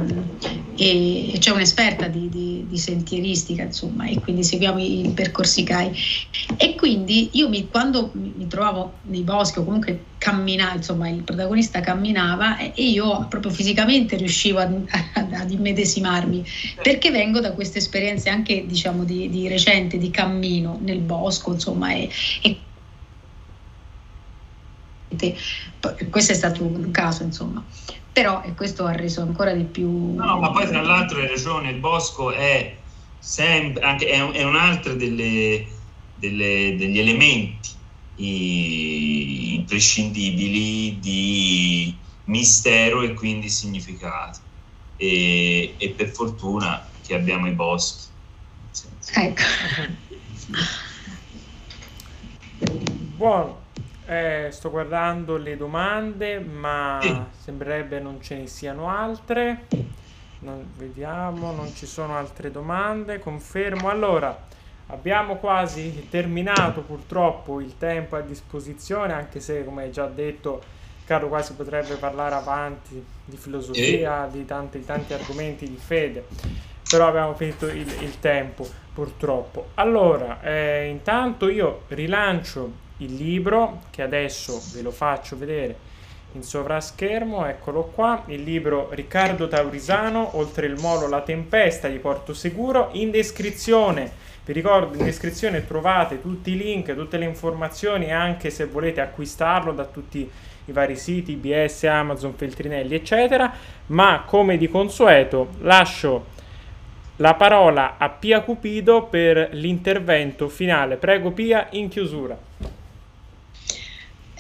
[0.76, 5.64] e, e c'è un'esperta di, di, di, sentieristica insomma e quindi seguiamo i, i percorsi
[5.64, 5.92] CAI
[6.56, 11.80] e quindi io mi, quando mi, trovavo nei boschi o comunque camminava, insomma il protagonista
[11.80, 16.44] camminava e, io proprio fisicamente riuscivo ad, ad, immedesimarmi
[16.82, 21.92] perché vengo da queste esperienze anche diciamo di, di recente di cammino nel bosco insomma
[21.92, 22.08] e,
[22.40, 22.56] e
[26.10, 27.64] questo è stato un caso insomma
[28.12, 31.70] però e questo ha reso ancora di più no, ma poi tra l'altro hai ragione
[31.70, 32.76] il bosco è
[33.18, 35.66] sempre anche è, è un'altra delle,
[36.14, 37.70] delle, degli elementi
[38.16, 44.40] imprescindibili di mistero e quindi significato.
[44.96, 48.10] E, e per fortuna che abbiamo i boschi.
[49.14, 49.42] Ecco.
[53.16, 53.61] Buono.
[54.12, 57.22] Eh, sto guardando le domande, ma sì.
[57.38, 59.66] sembrerebbe non ce ne siano altre.
[60.40, 63.18] Non, vediamo, non ci sono altre domande.
[63.18, 63.88] Confermo.
[63.88, 64.50] Allora,
[64.92, 70.60] Abbiamo quasi terminato purtroppo il tempo a disposizione, anche se come hai già detto
[71.06, 76.26] Carlo quasi potrebbe parlare avanti di filosofia, di tanti, tanti argomenti di fede,
[76.88, 79.70] però abbiamo finito il, il tempo purtroppo.
[79.74, 85.90] Allora, eh, intanto io rilancio il libro che adesso ve lo faccio vedere
[86.32, 92.32] in sovraschermo, eccolo qua, il libro Riccardo Taurisano, Oltre il molo, la tempesta di Porto
[92.32, 98.50] Seguro, in descrizione vi ricordo in descrizione trovate tutti i link, tutte le informazioni anche
[98.50, 100.28] se volete acquistarlo da tutti
[100.64, 103.52] i vari siti, BS, Amazon, Feltrinelli, eccetera.
[103.86, 106.26] Ma come di consueto lascio
[107.16, 110.96] la parola a Pia Cupido per l'intervento finale.
[110.96, 112.36] Prego Pia, in chiusura.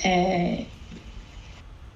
[0.02, 0.66] Eh,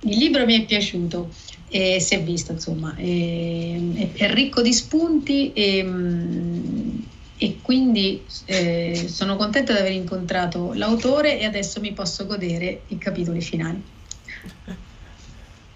[0.00, 1.30] il libro mi è piaciuto
[1.68, 6.98] e si è visto, insomma, è, è ricco di spunti e, mm,
[7.38, 12.98] e quindi eh, sono contenta di aver incontrato l'autore e adesso mi posso godere i
[12.98, 13.82] capitoli finali.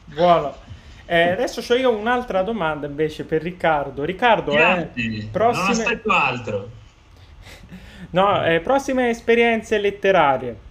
[0.04, 0.68] Buono.
[1.06, 4.04] Eh, adesso ho io un'altra domanda invece per Riccardo.
[4.04, 4.88] Riccardo, eh,
[5.30, 5.66] prossime...
[5.66, 6.70] non aspetto altro.
[8.10, 10.68] no, eh, prossime esperienze letterarie.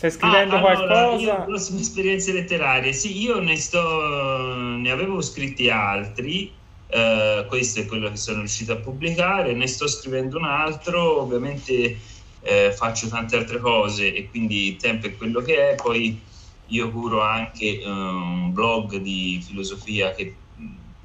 [0.00, 1.22] Stai scrivendo ah, allora, qualcosa?
[1.22, 2.94] Io, prossime esperienze letterarie.
[2.94, 6.58] Sì, io ne sto ne avevo scritti altri
[6.90, 11.96] Uh, questo è quello che sono riuscito a pubblicare, ne sto scrivendo un altro, ovviamente
[12.40, 16.20] eh, faccio tante altre cose e quindi il tempo è quello che è, poi
[16.66, 20.34] io curo anche uh, un blog di filosofia che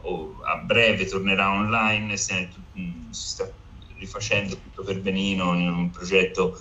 [0.01, 2.33] oh, a breve tornerà online, si,
[3.11, 3.47] si sta
[3.99, 6.59] rifacendo tutto per benino in un progetto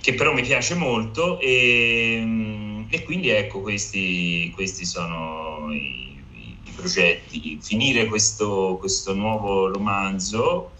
[0.00, 6.10] che però mi piace molto e, e quindi ecco questi, questi sono i
[6.74, 10.72] progetti, finire questo, questo nuovo romanzo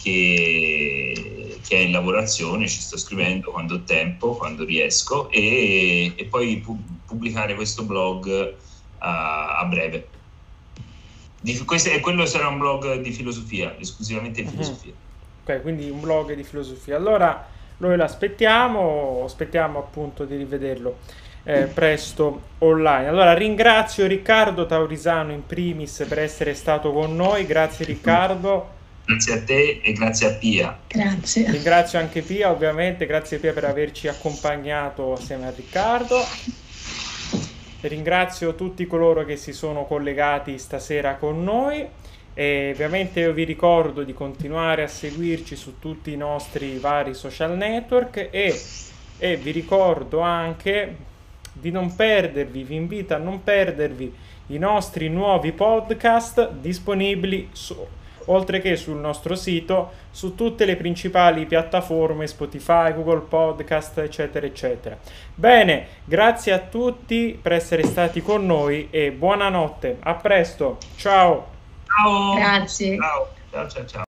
[0.00, 6.24] che, che è in lavorazione, ci sto scrivendo quando ho tempo, quando riesco, e, e
[6.24, 8.54] poi pu- pubblicare questo blog
[8.98, 10.08] a, a breve.
[11.40, 14.52] Di, questo, e quello sarà un blog di filosofia, esclusivamente di mhm.
[14.52, 14.92] filosofia.
[15.44, 16.96] Ok, quindi un blog di filosofia.
[16.96, 20.98] Allora noi l'aspettiamo, aspettiamo appunto di rivederlo
[21.44, 23.06] eh, presto online.
[23.08, 28.76] Allora ringrazio Riccardo Taurisano in primis per essere stato con noi, grazie Riccardo.
[29.04, 30.78] Grazie a te e grazie a Pia.
[30.86, 31.50] Grazie.
[31.50, 36.16] Ringrazio anche Pia, ovviamente, grazie Pia per averci accompagnato assieme a Riccardo.
[37.80, 41.86] Ringrazio tutti coloro che si sono collegati stasera con noi
[42.38, 47.56] e ovviamente io vi ricordo di continuare a seguirci su tutti i nostri vari social
[47.56, 48.56] network e,
[49.18, 50.96] e vi ricordo anche
[51.52, 54.14] di non perdervi, vi invito a non perdervi
[54.46, 57.76] i nostri nuovi podcast disponibili su,
[58.26, 64.96] oltre che sul nostro sito su tutte le principali piattaforme Spotify, Google Podcast, eccetera, eccetera.
[65.34, 69.96] Bene, grazie a tutti per essere stati con noi e buonanotte.
[69.98, 70.78] A presto.
[70.94, 71.57] Ciao.
[71.98, 72.34] Ciao.
[72.36, 72.96] Grazie.
[72.96, 73.86] Ciao, ciao, ciao.
[73.86, 74.07] ciao.